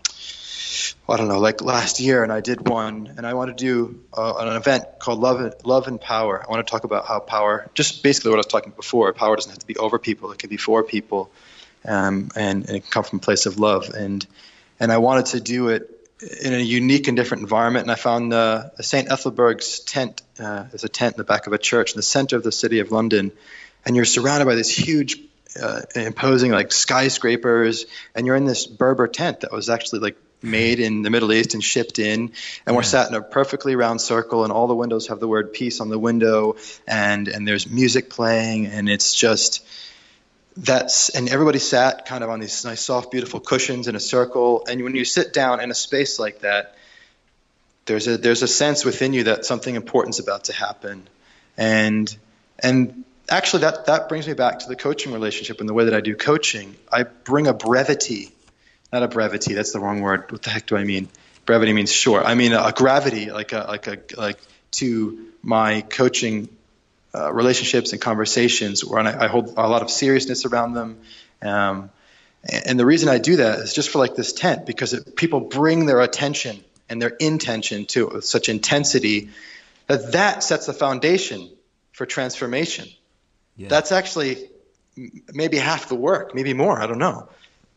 [1.10, 4.00] I don't know, like last year, and I did one, and I want to do
[4.14, 6.42] uh, an event called Love, Love and Power.
[6.42, 9.36] I want to talk about how power, just basically what I was talking before, power
[9.36, 11.30] doesn't have to be over people; it can be for people,
[11.84, 13.90] um, and, and it can come from a place of love.
[13.90, 14.26] And
[14.82, 15.90] and I wanted to do it
[16.42, 17.84] in a unique and different environment.
[17.84, 19.10] And I found uh, St.
[19.12, 22.36] Ethelburga's tent uh, is a tent in the back of a church in the center
[22.36, 23.32] of the city of London,
[23.86, 25.20] and you're surrounded by this huge,
[25.62, 30.80] uh, imposing like skyscrapers, and you're in this Berber tent that was actually like made
[30.80, 32.20] in the Middle East and shipped in.
[32.20, 32.32] And
[32.66, 32.74] yeah.
[32.74, 35.80] we're sat in a perfectly round circle, and all the windows have the word peace
[35.80, 36.56] on the window,
[36.88, 39.64] and and there's music playing, and it's just
[40.58, 44.66] that's and everybody sat kind of on these nice soft beautiful cushions in a circle.
[44.68, 46.76] And when you sit down in a space like that
[47.86, 51.08] there's a there's a sense within you that something important is about to happen.
[51.58, 52.16] And
[52.60, 55.94] and actually that that brings me back to the coaching relationship and the way that
[55.94, 56.76] I do coaching.
[56.92, 58.32] I bring a brevity
[58.92, 60.30] not a brevity that's the wrong word.
[60.32, 61.08] What the heck do I mean?
[61.46, 62.26] Brevity means short.
[62.26, 64.40] I mean a gravity like a like a like
[64.72, 66.50] to my coaching
[67.14, 71.02] uh, relationships and conversations where I, I, hold a lot of seriousness around them.
[71.42, 71.90] Um,
[72.50, 75.16] and, and, the reason I do that is just for like this tent because it,
[75.16, 79.30] people bring their attention and their intention to such intensity
[79.88, 81.50] that that sets the foundation
[81.92, 82.88] for transformation.
[83.58, 83.68] Yeah.
[83.68, 84.50] That's actually
[85.34, 86.82] maybe half the work, maybe more.
[86.82, 87.30] I don't know,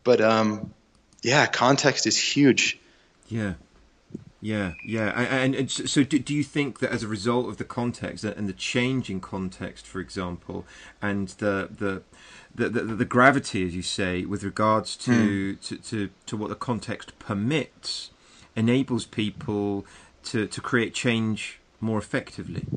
[0.03, 0.73] but um,
[1.21, 2.79] yeah, context is huge.
[3.27, 3.55] Yeah.
[4.45, 7.63] Yeah, yeah, and, and so do, do you think that as a result of the
[7.63, 10.67] context and the change in context, for example,
[11.01, 12.03] and the the
[12.53, 15.61] the, the, the gravity, as you say, with regards to, mm.
[15.67, 18.11] to, to, to what the context permits,
[18.55, 19.83] enables people
[20.25, 22.67] to, to create change more effectively?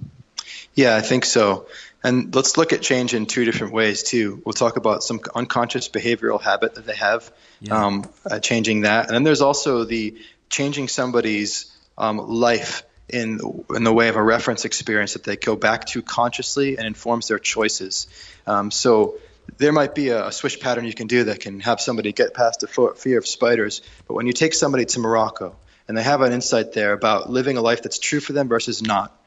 [0.75, 1.67] Yeah, I think so.
[2.03, 4.41] And let's look at change in two different ways too.
[4.43, 7.85] We'll talk about some unconscious behavioral habit that they have, yeah.
[7.85, 10.17] um, uh, changing that, and then there's also the
[10.49, 13.41] changing somebody's um, life in
[13.75, 17.29] in the way of a reference experience that they go back to consciously and informs
[17.29, 18.07] their choices.
[18.47, 19.19] Um, so
[19.57, 22.35] there might be a, a, swish pattern you can do that can have somebody get
[22.35, 23.81] past the fear of spiders.
[24.07, 27.57] But when you take somebody to Morocco and they have an insight there about living
[27.57, 29.19] a life that's true for them versus not,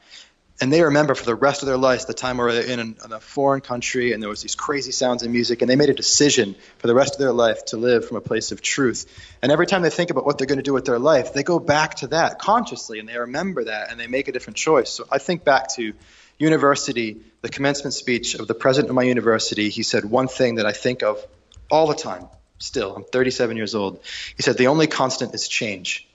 [0.62, 2.96] and they remember for the rest of their lives the time where they're in, an,
[3.04, 5.90] in a foreign country and there was these crazy sounds and music and they made
[5.90, 9.12] a decision for the rest of their life to live from a place of truth.
[9.42, 11.42] And every time they think about what they're going to do with their life they
[11.42, 14.88] go back to that consciously and they remember that and they make a different choice.
[14.90, 15.94] So i think back to
[16.38, 20.66] university the commencement speech of the president of my university he said one thing that
[20.66, 21.26] i think of
[21.72, 23.98] all the time still i'm 37 years old.
[24.36, 26.06] He said the only constant is change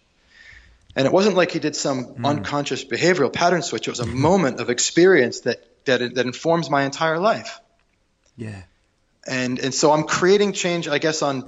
[0.97, 2.25] and it wasn't like he did some mm.
[2.25, 3.87] unconscious behavioral pattern switch.
[3.87, 7.59] It was a moment of experience that, that, that informs my entire life.
[8.35, 8.63] Yeah.
[9.27, 11.47] And, and so I'm creating change, I guess, on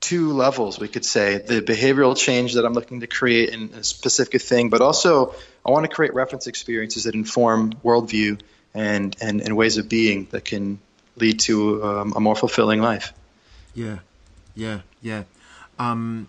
[0.00, 1.38] two levels, we could say.
[1.38, 5.34] The behavioral change that I'm looking to create in a specific thing, but also
[5.64, 8.38] I want to create reference experiences that inform worldview
[8.74, 10.78] and, and, and ways of being that can
[11.16, 13.14] lead to um, a more fulfilling life.
[13.74, 14.00] Yeah,
[14.54, 15.22] yeah, yeah.
[15.78, 16.28] Um,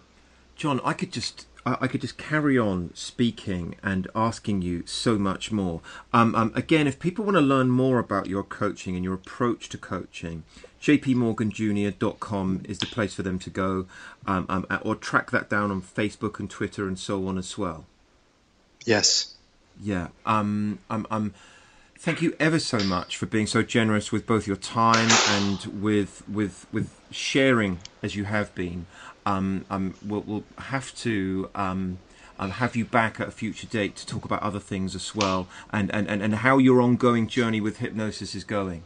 [0.55, 5.51] John, I could just I, could just carry on speaking and asking you so much
[5.51, 5.81] more.
[6.11, 9.69] Um, um, again, if people want to learn more about your coaching and your approach
[9.69, 10.43] to coaching,
[10.81, 13.85] jpmorganjr.com is the place for them to go,
[14.27, 17.85] um, um, or track that down on Facebook and Twitter and so on as well.
[18.85, 19.35] Yes.
[19.81, 20.09] Yeah.
[20.25, 21.33] Um, um, um,
[21.97, 26.27] thank you ever so much for being so generous with both your time and with
[26.27, 28.85] with with sharing as you have been
[29.25, 31.97] um, um, we'll, we'll, have to um,
[32.39, 35.93] have you back at a future date to talk about other things as well and,
[35.93, 38.83] and, and, and how your ongoing journey with hypnosis is going.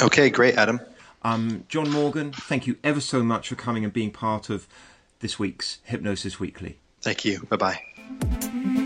[0.00, 0.80] Okay, great, Adam.
[1.22, 4.68] Um, John Morgan, thank you ever so much for coming and being part of
[5.20, 6.78] this week's Hypnosis Weekly.
[7.00, 7.40] Thank you.
[7.48, 8.82] Bye bye.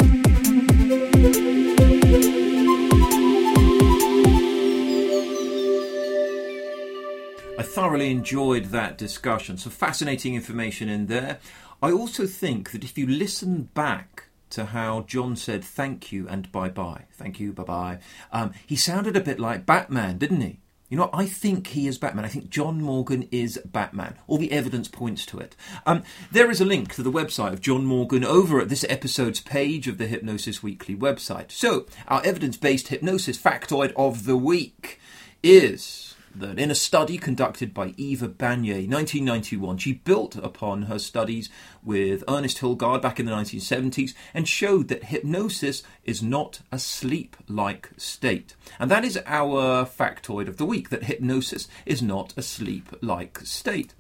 [7.81, 9.57] Thoroughly enjoyed that discussion.
[9.57, 11.39] Some fascinating information in there.
[11.83, 16.53] I also think that if you listen back to how John said thank you and
[16.53, 17.99] bye bye, thank you, bye bye,
[18.33, 20.59] um, he sounded a bit like Batman, didn't he?
[20.91, 22.26] You know, I think he is Batman.
[22.26, 24.18] I think John Morgan is Batman.
[24.26, 25.57] All the evidence points to it.
[25.87, 29.41] Um, there is a link to the website of John Morgan over at this episode's
[29.41, 31.51] page of the Hypnosis Weekly website.
[31.51, 35.01] So, our evidence based hypnosis factoid of the week
[35.43, 41.51] is that in a study conducted by Eva Banyai, 1991, she built upon her studies
[41.83, 47.37] with Ernest Hilgard back in the 1970s and showed that hypnosis is not a sleep
[47.49, 48.55] like state.
[48.78, 53.41] And that is our factoid of the week that hypnosis is not a sleep like
[53.41, 53.95] state.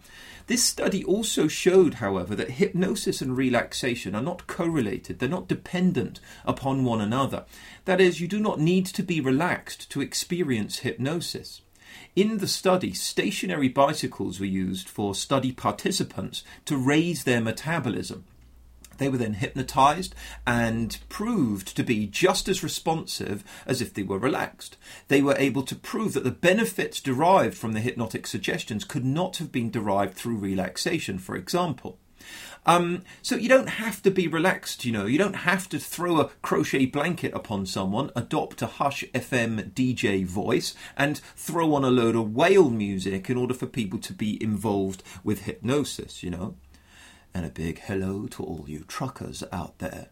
[0.46, 6.18] This study also showed, however, that hypnosis and relaxation are not correlated, they're not dependent
[6.44, 7.44] upon one another.
[7.84, 11.60] That is, you do not need to be relaxed to experience hypnosis.
[12.14, 18.24] In the study, stationary bicycles were used for study participants to raise their metabolism.
[18.98, 20.14] They were then hypnotized
[20.46, 24.76] and proved to be just as responsive as if they were relaxed.
[25.08, 29.38] They were able to prove that the benefits derived from the hypnotic suggestions could not
[29.38, 31.98] have been derived through relaxation, for example.
[32.66, 35.06] Um, so you don't have to be relaxed, you know.
[35.06, 40.24] You don't have to throw a crochet blanket upon someone, adopt a Hush FM DJ
[40.26, 44.42] voice, and throw on a load of whale music in order for people to be
[44.42, 46.56] involved with hypnosis, you know.
[47.32, 50.08] And a big hello to all you truckers out there.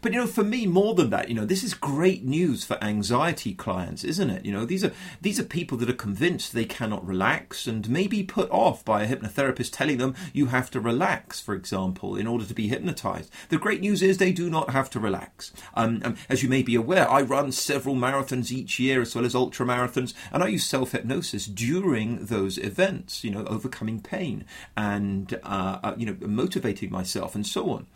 [0.00, 2.82] But you know, for me, more than that, you know, this is great news for
[2.82, 4.44] anxiety clients, isn't it?
[4.44, 8.22] You know, these are these are people that are convinced they cannot relax and maybe
[8.22, 12.44] put off by a hypnotherapist telling them you have to relax, for example, in order
[12.44, 13.30] to be hypnotized.
[13.48, 15.52] The great news is they do not have to relax.
[15.74, 19.24] Um, um, as you may be aware, I run several marathons each year as well
[19.24, 23.24] as ultra marathons, and I use self hypnosis during those events.
[23.24, 24.44] You know, overcoming pain
[24.76, 27.86] and uh, uh, you know motivating myself and so on.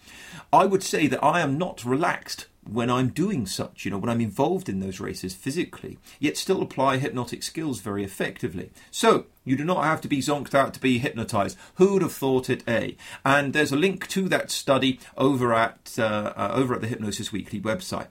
[0.53, 4.11] I would say that I am not relaxed when I'm doing such, you know, when
[4.11, 8.71] I'm involved in those races physically, yet still apply hypnotic skills very effectively.
[8.91, 11.57] So, you do not have to be zonked out to be hypnotized.
[11.77, 12.93] Who would have thought it, eh?
[13.25, 17.33] And there's a link to that study over at uh, uh, over at the Hypnosis
[17.33, 18.09] Weekly website.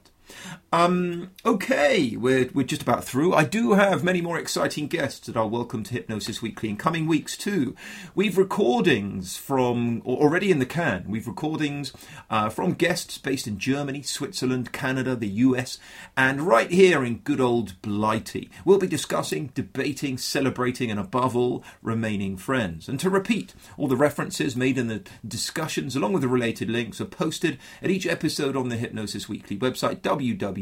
[0.76, 3.34] Um, okay, we're, we're just about through.
[3.34, 7.08] I do have many more exciting guests that are welcome to Hypnosis Weekly in coming
[7.08, 7.78] weeks too.
[8.14, 11.06] We've recordings from already in the can.
[11.08, 11.94] We've recordings
[12.30, 15.80] uh, from guests based in Germany, Switzerland, Canada, the US,
[16.18, 18.50] and right here in good old Blighty.
[18.66, 22.90] We'll be discussing, debating, celebrating, and above all, remaining friends.
[22.90, 27.00] And to repeat, all the references made in the discussions, along with the related links,
[27.00, 30.02] are posted at each episode on the Hypnosis Weekly website